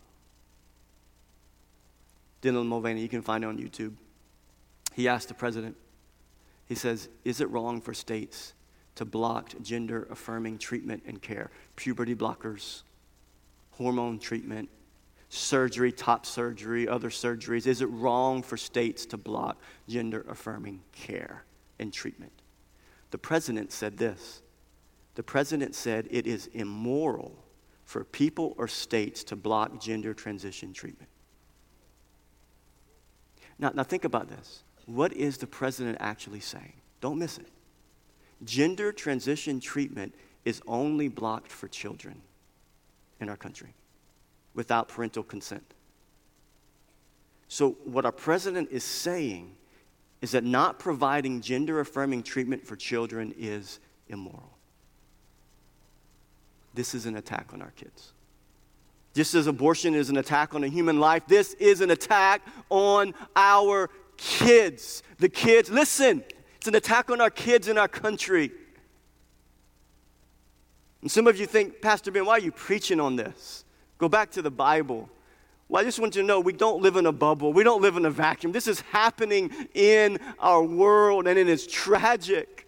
[2.43, 3.93] Dylan Mulvaney, you can find it on YouTube.
[4.95, 5.76] He asked the president,
[6.66, 8.55] he says, Is it wrong for states
[8.97, 11.51] to block gender affirming treatment and care?
[11.76, 12.83] Puberty blockers,
[13.72, 14.68] hormone treatment,
[15.28, 17.66] surgery, top surgery, other surgeries.
[17.66, 19.59] Is it wrong for states to block
[19.89, 21.45] gender affirming care
[21.78, 22.33] and treatment?
[23.11, 24.42] The president said this.
[25.14, 27.36] The president said it is immoral
[27.84, 31.11] for people or states to block gender transition treatment.
[33.58, 34.62] Now, now think about this.
[34.86, 36.74] What is the president actually saying?
[37.00, 37.48] Don't miss it.
[38.44, 42.22] Gender transition treatment is only blocked for children
[43.20, 43.74] in our country
[44.54, 45.74] without parental consent.
[47.48, 49.56] So, what our president is saying
[50.22, 54.58] is that not providing gender affirming treatment for children is immoral.
[56.74, 58.12] This is an attack on our kids.
[59.14, 63.12] Just as abortion is an attack on a human life, this is an attack on
[63.34, 65.02] our kids.
[65.18, 66.22] The kids, listen,
[66.56, 68.52] it's an attack on our kids in our country.
[71.02, 73.64] And some of you think, Pastor Ben, why are you preaching on this?
[73.98, 75.08] Go back to the Bible.
[75.70, 77.52] Well, I just want you to know we don't live in a bubble.
[77.52, 78.52] We don't live in a vacuum.
[78.52, 82.60] This is happening in our world, and it is tragic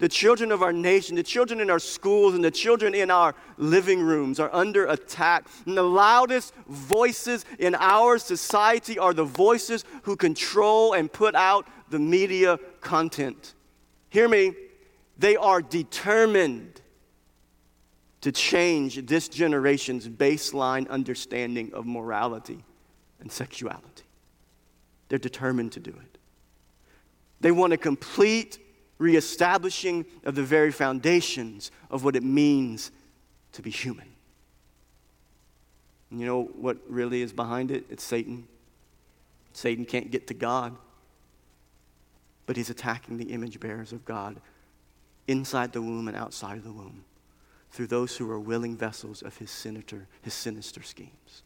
[0.00, 3.34] the children of our nation, the children in our schools, and the children in our
[3.58, 5.46] living rooms are under attack.
[5.66, 11.68] And the loudest voices in our society are the voices who control and put out
[11.90, 13.54] the media content.
[14.08, 14.54] Hear me,
[15.18, 16.80] they are determined
[18.20, 22.62] to change this generation's baseline understanding of morality
[23.20, 24.04] and sexuality.
[25.08, 26.18] They're determined to do it.
[27.40, 28.58] They want a complete
[28.98, 32.90] reestablishing of the very foundations of what it means
[33.52, 34.06] to be human.
[36.10, 37.84] And you know what really is behind it?
[37.88, 38.46] It's Satan.
[39.52, 40.76] Satan can't get to God,
[42.46, 44.36] but he's attacking the image bearers of God
[45.26, 47.04] inside the womb and outside of the womb
[47.70, 51.42] through those who are willing vessels of his sinister, his sinister schemes.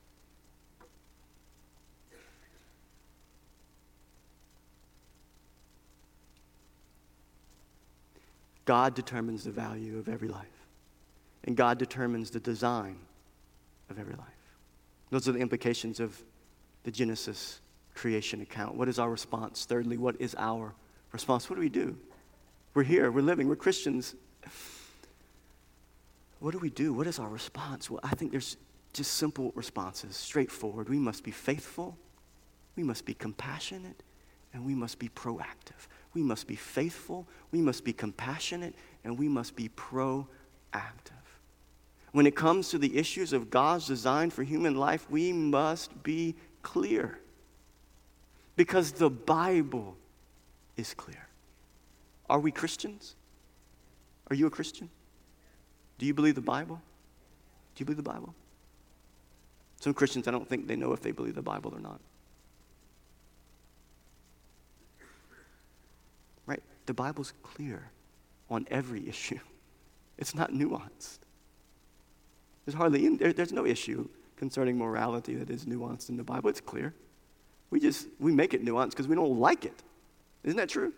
[8.65, 10.47] God determines the value of every life,
[11.45, 12.97] and God determines the design
[13.91, 14.27] of every life.
[15.11, 16.19] Those are the implications of
[16.85, 17.61] the Genesis
[17.95, 18.75] creation account.
[18.75, 19.67] What is our response?
[19.67, 20.75] Thirdly, what is our
[21.13, 21.51] response?
[21.51, 21.97] What do we do?
[22.73, 24.15] We're here, we're living, we're Christians.
[26.45, 26.93] What do we do?
[26.93, 27.89] What is our response?
[27.89, 28.59] Well, I think there's
[28.93, 30.91] just simple responses, straightforward.
[30.91, 31.97] We must be faithful,
[32.77, 34.03] we must be compassionate,
[34.53, 35.89] and we must be proactive.
[36.13, 38.75] We must be faithful, we must be compassionate,
[39.05, 40.37] and we must be proactive.
[42.13, 46.35] When it comes to the issues of God's design for human life, we must be
[46.61, 47.21] clear.
[48.55, 49.97] Because the Bible
[50.77, 51.27] is clear.
[52.29, 53.17] Are we Christians?
[54.29, 54.91] Are you a Christian?
[55.99, 56.81] Do you believe the Bible?
[57.75, 58.35] Do you believe the Bible?
[59.81, 62.01] Some Christians, I don't think they know if they believe the Bible or not.
[66.47, 66.63] Right?
[66.87, 67.91] The Bible's clear
[68.51, 69.39] on every issue,
[70.19, 71.19] it's not nuanced.
[72.65, 76.49] There's hardly, there, there's no issue concerning morality that is nuanced in the Bible.
[76.49, 76.95] It's clear.
[77.71, 79.83] We just, we make it nuanced because we don't like it.
[80.45, 80.93] Isn't that true?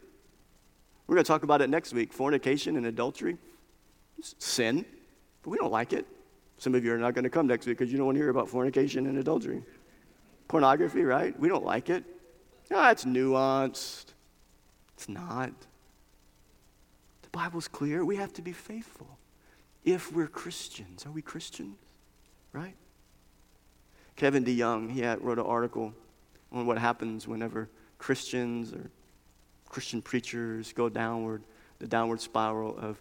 [1.07, 3.37] We're going to talk about it next week fornication and adultery.
[4.21, 4.85] Sin,
[5.43, 6.07] but we don't like it.
[6.59, 8.21] Some of you are not going to come next week because you don't want to
[8.21, 9.63] hear about fornication and adultery.
[10.49, 11.39] Pornography, right?
[11.39, 12.05] We don't like it.
[12.73, 14.07] Ah, it's nuanced.
[14.95, 15.53] It's not.
[17.23, 18.05] The Bible's clear.
[18.05, 19.19] We have to be faithful
[19.85, 21.05] if we're Christians.
[21.05, 21.77] Are we Christians?
[22.53, 22.75] Right?
[24.17, 25.93] Kevin DeYoung, he had, wrote an article
[26.51, 28.91] on what happens whenever Christians or
[29.69, 31.43] Christian preachers go downward,
[31.79, 33.01] the downward spiral of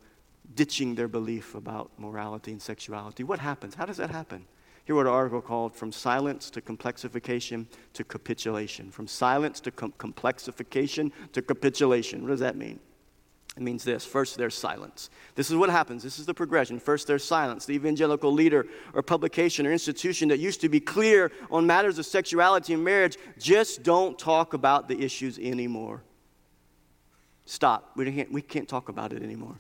[0.54, 3.24] ditching their belief about morality and sexuality.
[3.24, 3.76] What happens?
[3.76, 4.46] How does that happen?
[4.86, 8.92] He what an article called From Silence to Complexification to Capitulation.
[8.92, 12.22] From silence to com- complexification to capitulation.
[12.22, 12.80] What does that mean?
[13.58, 15.10] It means this first, there's silence.
[15.34, 16.04] This is what happens.
[16.04, 16.80] This is the progression.
[16.80, 17.66] First, there's silence.
[17.66, 22.06] The evangelical leader or publication or institution that used to be clear on matters of
[22.06, 26.04] sexuality and marriage just don't talk about the issues anymore.
[27.46, 27.92] Stop.
[27.96, 29.56] We can't, we can't talk about it anymore.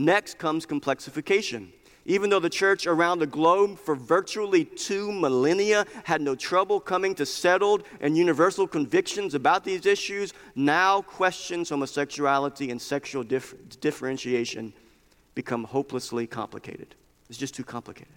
[0.00, 1.68] Next comes complexification.
[2.06, 7.14] Even though the church around the globe for virtually two millennia had no trouble coming
[7.16, 14.72] to settled and universal convictions about these issues, now questions homosexuality and sexual dif- differentiation
[15.34, 16.94] become hopelessly complicated.
[17.28, 18.14] It's just too complicated.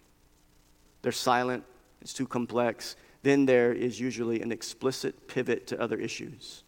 [1.01, 1.65] They're silent,
[2.01, 2.95] it's too complex.
[3.23, 6.63] Then there is usually an explicit pivot to other issues.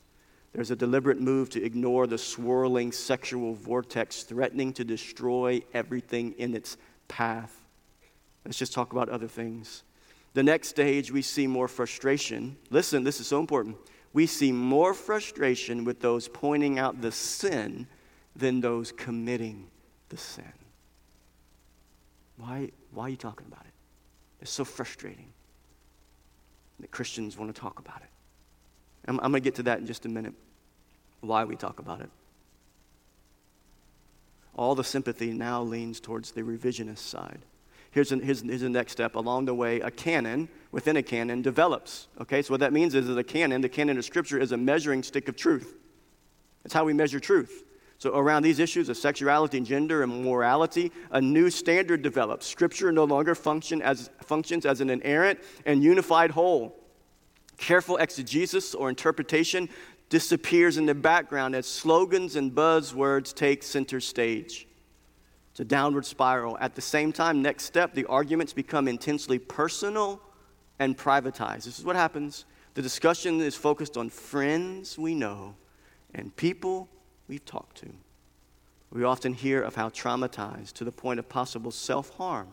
[0.55, 6.55] There's a deliberate move to ignore the swirling sexual vortex threatening to destroy everything in
[6.55, 6.77] its
[7.09, 7.65] path.
[8.45, 9.83] Let's just talk about other things.
[10.33, 12.55] The next stage, we see more frustration.
[12.69, 13.75] Listen, this is so important.
[14.13, 17.85] We see more frustration with those pointing out the sin
[18.33, 19.67] than those committing
[20.07, 20.53] the sin.
[22.37, 23.73] Why, why are you talking about it?
[24.39, 25.33] It's so frustrating
[26.79, 28.09] that Christians want to talk about it.
[29.05, 30.33] I'm, I'm going to get to that in just a minute,
[31.27, 32.09] why we talk about it
[34.57, 37.39] all the sympathy now leans towards the revisionist side.
[37.91, 39.15] Here's, an, here's, here's the next step.
[39.15, 42.07] Along the way, a canon within a canon develops.
[42.21, 44.57] Okay, so what that means is that a canon, the canon of Scripture, is a
[44.57, 45.77] measuring stick of truth.
[46.63, 47.63] It's how we measure truth.
[47.97, 52.45] So, around these issues of sexuality and gender and morality, a new standard develops.
[52.45, 56.75] Scripture no longer function as, functions as an inerrant and unified whole.
[57.57, 59.69] Careful exegesis or interpretation
[60.09, 64.67] disappears in the background as slogans and buzzwords take center stage.
[65.51, 66.57] It's a downward spiral.
[66.59, 70.21] At the same time, next step, the arguments become intensely personal
[70.79, 71.63] and privatized.
[71.63, 72.45] This is what happens.
[72.73, 75.55] The discussion is focused on friends we know
[76.13, 76.89] and people
[77.27, 77.89] we've talked to.
[78.91, 82.47] We often hear of how traumatized to the point of possible self harm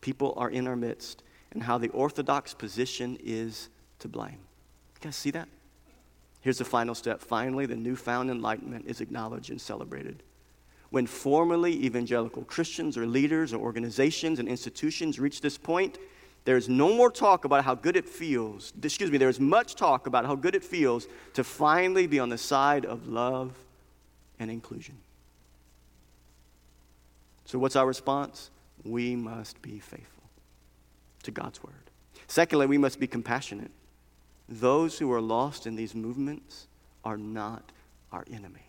[0.00, 3.68] people are in our midst and how the orthodox position is
[4.00, 4.38] to blame.
[4.94, 5.48] You guys see that?
[6.42, 7.20] Here's the final step.
[7.20, 10.22] Finally, the newfound enlightenment is acknowledged and celebrated.
[10.90, 15.98] When formerly evangelical Christians or leaders or organizations and institutions reach this point,
[16.44, 18.72] there is no more talk about how good it feels.
[18.82, 22.28] Excuse me, there is much talk about how good it feels to finally be on
[22.28, 23.56] the side of love
[24.40, 24.96] and inclusion.
[27.44, 28.50] So, what's our response?
[28.84, 30.24] We must be faithful
[31.22, 31.74] to God's word.
[32.26, 33.70] Secondly, we must be compassionate.
[34.48, 36.66] Those who are lost in these movements
[37.04, 37.72] are not
[38.10, 38.66] our enemy.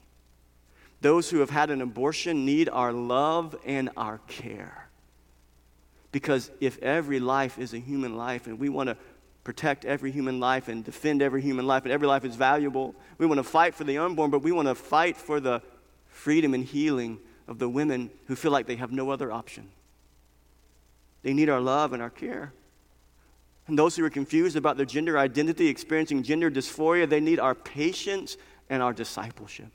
[1.01, 4.87] Those who have had an abortion need our love and our care.
[6.11, 8.97] Because if every life is a human life and we want to
[9.43, 13.25] protect every human life and defend every human life and every life is valuable, we
[13.25, 15.61] want to fight for the unborn, but we want to fight for the
[16.07, 19.69] freedom and healing of the women who feel like they have no other option.
[21.23, 22.53] They need our love and our care.
[23.67, 27.55] And those who are confused about their gender identity, experiencing gender dysphoria, they need our
[27.55, 28.37] patience
[28.69, 29.71] and our discipleship.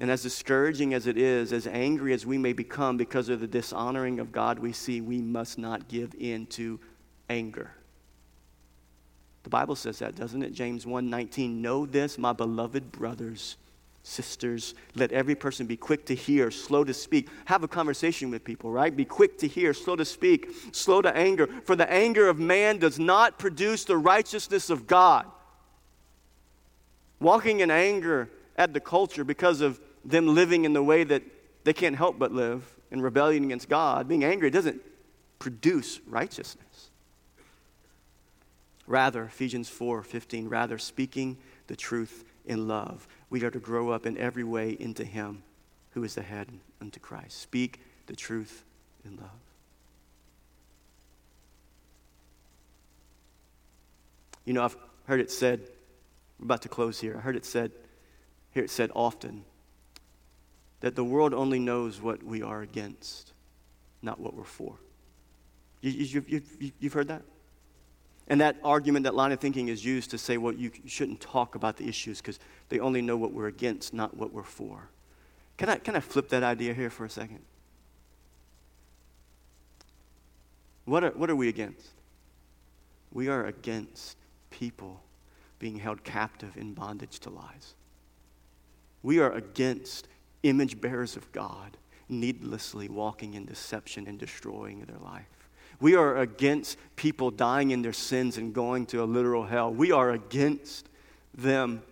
[0.00, 3.46] And as discouraging as it is, as angry as we may become because of the
[3.46, 6.78] dishonoring of God we see, we must not give in to
[7.28, 7.72] anger.
[9.42, 10.52] The Bible says that, doesn't it?
[10.52, 13.56] James 1:19, "Know this, my beloved brothers,
[14.08, 14.74] sisters.
[14.94, 17.28] Let every person be quick to hear, slow to speak.
[17.44, 18.94] Have a conversation with people, right?
[18.94, 21.46] Be quick to hear, slow to speak, slow to anger.
[21.64, 25.26] For the anger of man does not produce the righteousness of God.
[27.20, 31.22] walking in anger at the culture because of them living in the way that
[31.64, 34.06] they can't help but live in rebellion against God.
[34.08, 34.80] Being angry doesn't
[35.38, 36.90] produce righteousness.
[38.86, 41.36] Rather, Ephesians 4 15, rather speaking
[41.66, 45.42] the truth in love, we are to grow up in every way into Him
[45.90, 46.48] who is the head
[46.80, 47.40] unto Christ.
[47.40, 48.64] Speak the truth
[49.04, 49.30] in love.
[54.44, 54.76] You know, I've
[55.06, 55.60] heard it said,
[56.38, 57.16] I'm about to close here.
[57.16, 57.70] I heard it said,
[58.52, 59.44] hear it said often,
[60.80, 63.32] that the world only knows what we are against,
[64.00, 64.76] not what we're for.
[65.80, 67.22] You, you, you, you, you've heard that?
[68.28, 71.54] And that argument, that line of thinking is used to say, well, you shouldn't talk
[71.54, 74.90] about the issues because they only know what we're against, not what we're for.
[75.56, 77.40] Can I, can I flip that idea here for a second?
[80.84, 81.88] What are, what are we against?
[83.12, 84.16] We are against
[84.50, 85.00] people
[85.58, 87.74] being held captive in bondage to lies.
[89.02, 90.06] We are against
[90.42, 91.76] image bearers of God
[92.08, 95.26] needlessly walking in deception and destroying their life.
[95.80, 99.72] We are against people dying in their sins and going to a literal hell.
[99.72, 100.88] We are against
[101.34, 101.82] them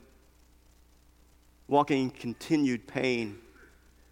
[1.68, 3.38] walking in continued pain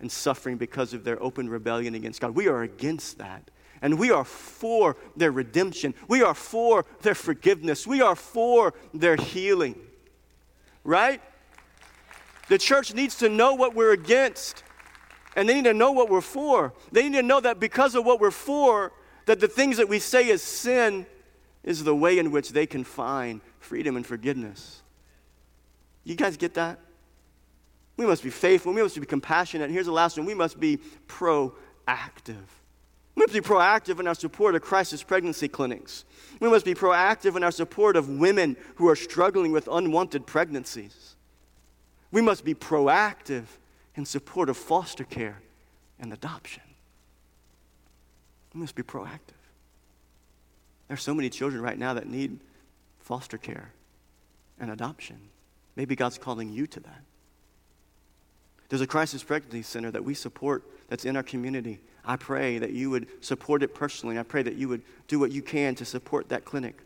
[0.00, 2.34] and suffering because of their open rebellion against God.
[2.34, 3.50] We are against that.
[3.82, 5.94] And we are for their redemption.
[6.08, 7.86] We are for their forgiveness.
[7.86, 9.76] We are for their healing.
[10.84, 11.20] Right?
[12.48, 14.62] The church needs to know what we're against.
[15.36, 16.72] And they need to know what we're for.
[16.92, 18.92] They need to know that because of what we're for,
[19.26, 21.06] that the things that we say is sin
[21.62, 24.82] is the way in which they can find freedom and forgiveness.
[26.04, 26.78] You guys get that?
[27.96, 28.72] We must be faithful.
[28.72, 29.66] We must be compassionate.
[29.66, 32.44] And here's the last one we must be proactive.
[33.14, 36.04] We must be proactive in our support of crisis pregnancy clinics.
[36.40, 41.14] We must be proactive in our support of women who are struggling with unwanted pregnancies.
[42.10, 43.44] We must be proactive
[43.94, 45.40] in support of foster care
[46.00, 46.63] and adoption.
[48.54, 49.40] We must be proactive.
[50.88, 52.38] There are so many children right now that need
[53.00, 53.72] foster care
[54.60, 55.18] and adoption.
[55.76, 57.02] Maybe God's calling you to that.
[58.68, 61.80] There's a crisis pregnancy center that we support that's in our community.
[62.04, 64.18] I pray that you would support it personally.
[64.18, 66.80] I pray that you would do what you can to support that clinic.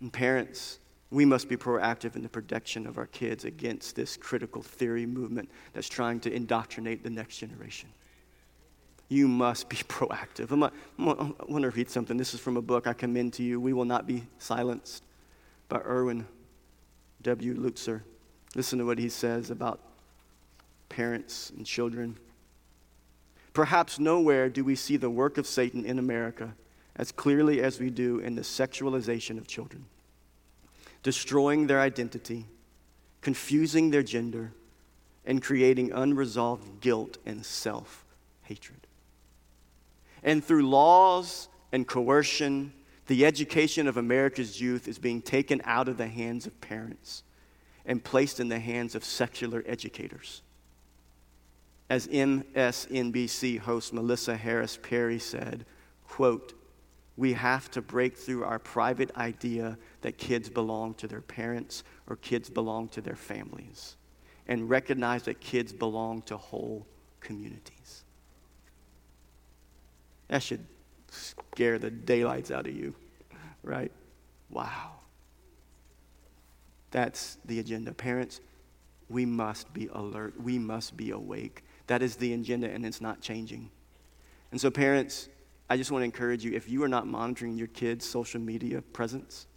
[0.00, 0.78] And parents,
[1.10, 5.50] we must be proactive in the protection of our kids against this critical theory movement
[5.72, 7.88] that's trying to indoctrinate the next generation
[9.12, 10.50] you must be proactive.
[10.50, 12.16] I'm a, I'm I want to read something.
[12.16, 13.60] This is from a book I commend to you.
[13.60, 15.04] We Will Not Be Silenced
[15.68, 16.26] by Erwin
[17.22, 17.54] W.
[17.54, 18.02] Lutzer.
[18.54, 19.80] Listen to what he says about
[20.88, 22.16] parents and children.
[23.52, 26.54] Perhaps nowhere do we see the work of Satan in America
[26.96, 29.86] as clearly as we do in the sexualization of children,
[31.02, 32.44] destroying their identity,
[33.22, 34.52] confusing their gender,
[35.24, 38.04] and creating unresolved guilt and self
[38.42, 38.81] hatred.
[40.22, 42.72] And through laws and coercion,
[43.06, 47.24] the education of America's youth is being taken out of the hands of parents
[47.84, 50.42] and placed in the hands of secular educators.
[51.90, 55.66] As MSNBC host Melissa Harris Perry said,
[56.06, 56.54] quote,
[57.16, 62.16] we have to break through our private idea that kids belong to their parents or
[62.16, 63.96] kids belong to their families
[64.48, 66.86] and recognize that kids belong to whole
[67.20, 67.81] communities.
[70.32, 70.64] That should
[71.10, 72.94] scare the daylights out of you,
[73.62, 73.92] right?
[74.48, 74.92] Wow.
[76.90, 77.92] That's the agenda.
[77.92, 78.40] Parents,
[79.10, 80.32] we must be alert.
[80.42, 81.64] We must be awake.
[81.86, 83.70] That is the agenda, and it's not changing.
[84.52, 85.28] And so, parents,
[85.68, 88.80] I just want to encourage you if you are not monitoring your kids' social media
[88.80, 89.48] presence,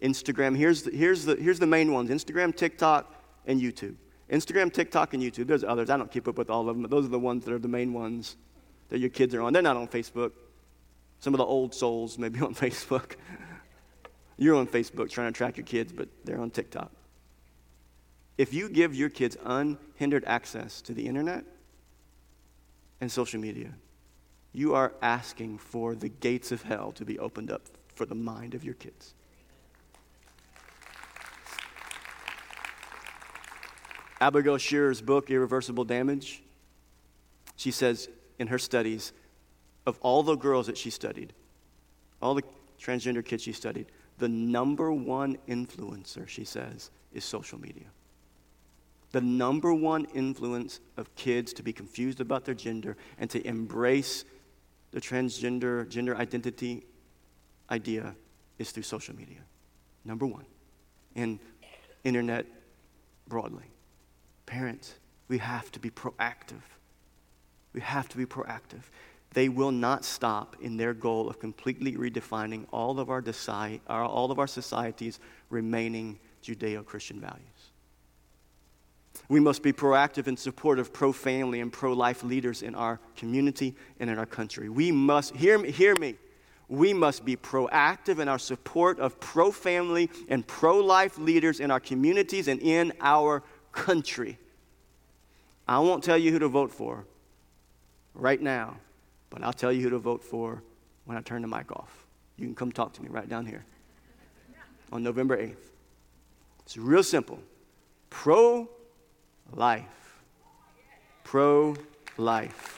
[0.00, 3.96] Instagram, here's the, here's the, here's the main ones Instagram, TikTok, and YouTube.
[4.32, 5.46] Instagram, TikTok, and YouTube.
[5.46, 5.90] There's others.
[5.90, 7.58] I don't keep up with all of them, but those are the ones that are
[7.58, 8.36] the main ones
[8.88, 9.52] that your kids are on.
[9.52, 10.32] They're not on Facebook.
[11.20, 13.12] Some of the old souls may be on Facebook.
[14.36, 16.90] You're on Facebook trying to track your kids, but they're on TikTok.
[18.36, 21.44] If you give your kids unhindered access to the internet
[23.00, 23.70] and social media,
[24.52, 27.62] you are asking for the gates of hell to be opened up
[27.94, 29.14] for the mind of your kids.
[34.20, 36.42] Abigail Shrier's book, Irreversible Damage,
[37.56, 38.08] she says,
[38.38, 39.12] in her studies
[39.86, 41.32] of all the girls that she studied,
[42.20, 42.42] all the
[42.80, 43.86] transgender kids she studied,
[44.18, 47.86] the number one influencer, she says, is social media.
[49.12, 54.24] The number one influence of kids to be confused about their gender and to embrace
[54.90, 56.84] the transgender gender identity
[57.70, 58.14] idea
[58.58, 59.38] is through social media.
[60.04, 60.44] Number one.
[61.14, 61.38] And
[62.04, 62.46] internet
[63.28, 63.64] broadly.
[64.46, 64.94] Parents,
[65.28, 66.62] we have to be proactive.
[67.76, 68.84] We have to be proactive.
[69.34, 74.30] They will not stop in their goal of completely redefining all of our, deci- all
[74.30, 75.20] of our society's
[75.50, 77.42] remaining Judeo Christian values.
[79.28, 82.98] We must be proactive in support of pro family and pro life leaders in our
[83.14, 84.70] community and in our country.
[84.70, 86.14] We must, hear me, hear me,
[86.68, 91.70] we must be proactive in our support of pro family and pro life leaders in
[91.70, 94.38] our communities and in our country.
[95.68, 97.04] I won't tell you who to vote for
[98.16, 98.76] right now,
[99.30, 100.62] but I'll tell you who to vote for
[101.04, 102.06] when I turn the mic off.
[102.36, 103.64] You can come talk to me right down here
[104.92, 105.56] on November 8th.
[106.60, 107.38] It's real simple
[108.10, 108.68] pro
[109.52, 109.84] life.
[111.22, 111.76] Pro
[112.16, 112.72] life.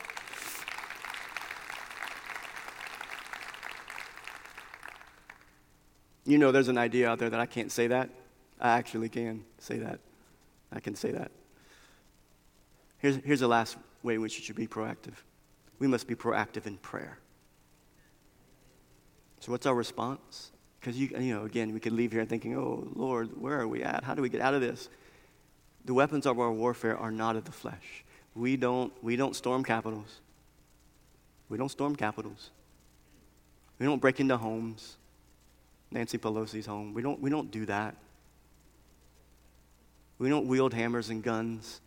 [6.24, 8.10] You know, there's an idea out there that I can't say that.
[8.60, 10.00] I actually can say that.
[10.70, 11.30] I can say that.
[12.98, 15.14] Here's, here's the last way in which you should be proactive
[15.78, 17.18] we must be proactive in prayer.
[19.40, 20.50] So, what's our response?
[20.80, 23.82] Because, you, you know, again, we could leave here thinking, oh, Lord, where are we
[23.82, 24.04] at?
[24.04, 24.88] How do we get out of this?
[25.84, 28.04] The weapons of our warfare are not of the flesh.
[28.34, 30.20] We don't, we don't storm capitols.
[31.48, 32.50] We don't storm capitols.
[33.78, 34.96] We don't break into homes.
[35.90, 36.94] Nancy Pelosi's home.
[36.94, 37.96] We don't, we don't do that.
[40.18, 41.80] We don't wield hammers and guns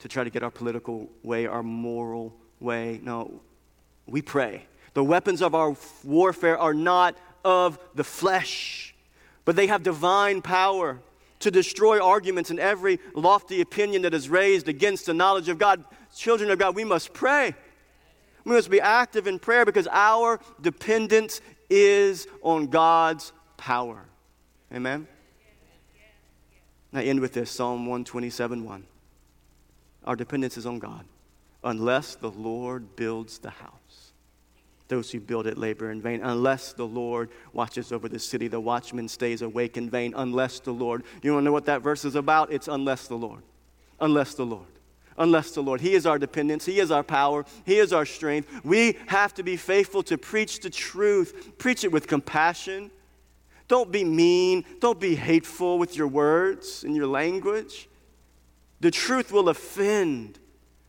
[0.00, 3.00] to try to get our political way, our moral way.
[3.02, 3.40] No,
[4.06, 4.66] we pray.
[4.94, 8.94] The weapons of our warfare are not of the flesh,
[9.44, 10.98] but they have divine power
[11.40, 15.84] to destroy arguments and every lofty opinion that is raised against the knowledge of God.
[16.16, 17.54] Children of God, we must pray.
[18.44, 21.40] We must be active in prayer because our dependence
[21.70, 24.04] is on God's power.
[24.72, 25.06] Amen?
[26.92, 28.86] I end with this Psalm 127 1.
[30.04, 31.04] Our dependence is on God
[31.64, 34.12] unless the Lord builds the house.
[34.88, 36.22] Those who build it labor in vain.
[36.22, 40.14] Unless the Lord watches over the city, the watchman stays awake in vain.
[40.16, 41.02] Unless the Lord.
[41.22, 42.50] You want to know what that verse is about?
[42.50, 43.42] It's unless the Lord.
[44.00, 44.66] Unless the Lord.
[45.18, 45.82] Unless the Lord.
[45.82, 46.64] He is our dependence.
[46.64, 47.44] He is our power.
[47.66, 48.64] He is our strength.
[48.64, 51.58] We have to be faithful to preach the truth.
[51.58, 52.90] Preach it with compassion.
[53.66, 54.64] Don't be mean.
[54.80, 57.90] Don't be hateful with your words and your language.
[58.80, 60.38] The truth will offend.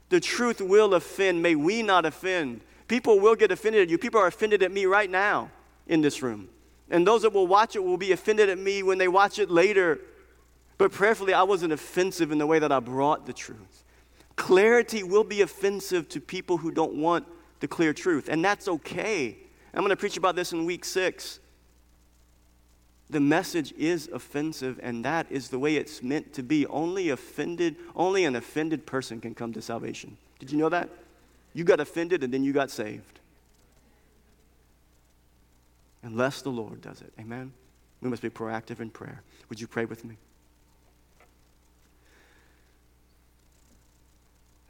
[0.09, 1.41] The truth will offend.
[1.41, 2.61] May we not offend.
[2.87, 3.97] People will get offended at you.
[3.97, 5.51] People are offended at me right now
[5.87, 6.49] in this room.
[6.89, 9.51] And those that will watch it will be offended at me when they watch it
[9.51, 9.99] later.
[10.79, 13.83] But prayerfully, I wasn't offensive in the way that I brought the truth.
[14.35, 17.27] Clarity will be offensive to people who don't want
[17.59, 19.37] the clear truth, and that's okay.
[19.73, 21.39] I'm going to preach about this in week six.
[23.09, 26.67] The message is offensive, and that is the way it's meant to be.
[26.67, 30.17] Only offended, only an offended person can come to salvation.
[30.37, 30.89] Did you know that?
[31.53, 33.19] You got offended and then you got saved.
[36.03, 37.11] Unless the Lord does it.
[37.19, 37.51] Amen?
[38.01, 39.21] We must be proactive in prayer.
[39.49, 40.15] Would you pray with me?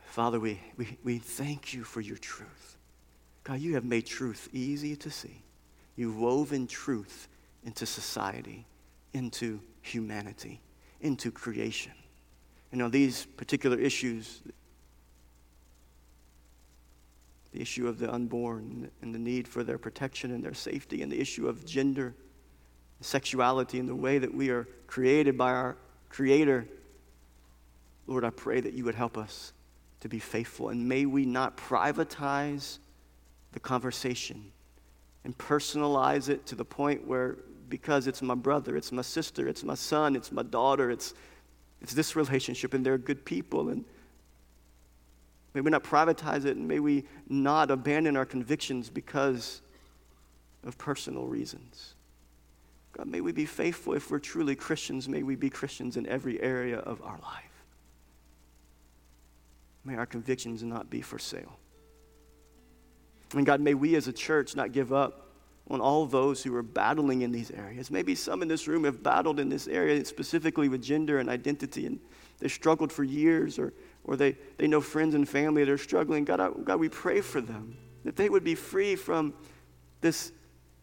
[0.06, 2.78] Father, we, we, we thank you for your truth.
[3.44, 5.42] God, you have made truth easy to see.
[5.96, 7.28] You've woven truth
[7.64, 8.66] into society,
[9.14, 10.62] into humanity,
[11.02, 11.94] into creation.
[12.72, 14.42] You know, these particular issues
[17.52, 21.12] the issue of the unborn and the need for their protection and their safety, and
[21.12, 22.14] the issue of gender,
[23.02, 25.78] sexuality, and the way that we are created by our
[26.10, 26.68] Creator.
[28.08, 29.54] Lord, I pray that you would help us
[30.00, 32.80] to be faithful, and may we not privatize
[33.52, 34.52] the conversation
[35.24, 37.38] and personalize it to the point where,
[37.70, 41.14] because it's my brother, it's my sister, it's my son, it's my daughter, it's,
[41.82, 43.86] it's this relationship, and they're good people, and
[45.54, 49.62] May we not privatize it, and may we not abandon our convictions because
[50.64, 51.96] of personal reasons.
[52.94, 55.10] God, may we be faithful if we're truly Christians.
[55.10, 57.64] May we be Christians in every area of our life.
[59.86, 61.58] May our convictions not be for sale.
[63.34, 65.29] And God, may we as a church not give up
[65.70, 67.92] on all those who are battling in these areas.
[67.92, 71.86] Maybe some in this room have battled in this area, specifically with gender and identity,
[71.86, 72.00] and
[72.40, 73.74] they've struggled for years or
[74.10, 76.26] or they, they know friends and family that are struggling.
[76.26, 79.34] God, I, God, we pray for them that they would be free from
[80.02, 80.32] this,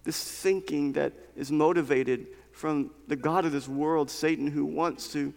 [0.04, 5.34] this thinking that is motivated from the God of this world, Satan, who wants to,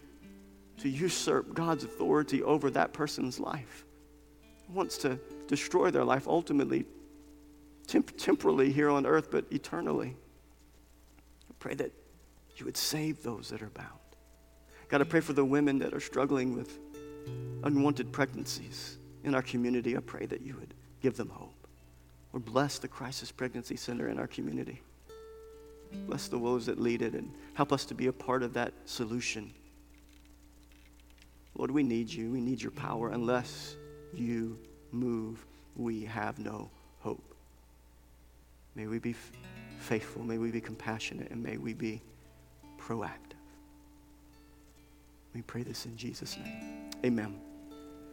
[0.78, 3.84] to usurp God's authority over that person's life,
[4.68, 5.18] wants to
[5.48, 6.84] destroy their life ultimately,
[7.90, 10.16] temp- temporally here on earth, but eternally.
[11.50, 11.92] I pray that
[12.56, 13.88] you would save those that are bound.
[14.88, 16.78] God, I pray for the women that are struggling with
[17.64, 19.96] unwanted pregnancies in our community.
[19.96, 21.54] I pray that you would give them hope.
[22.32, 24.80] Lord, bless the Crisis Pregnancy Center in our community.
[26.06, 28.72] Bless the woes that lead it and help us to be a part of that
[28.84, 29.52] solution.
[31.56, 32.30] Lord, we need you.
[32.30, 33.10] We need your power.
[33.10, 33.76] Unless
[34.14, 34.58] you
[34.92, 35.44] move,
[35.76, 36.70] we have no.
[38.74, 39.32] May we be f-
[39.78, 40.22] faithful.
[40.22, 41.30] May we be compassionate.
[41.30, 42.02] And may we be
[42.78, 43.16] proactive.
[45.34, 46.90] We pray this in Jesus' name.
[47.04, 47.49] Amen.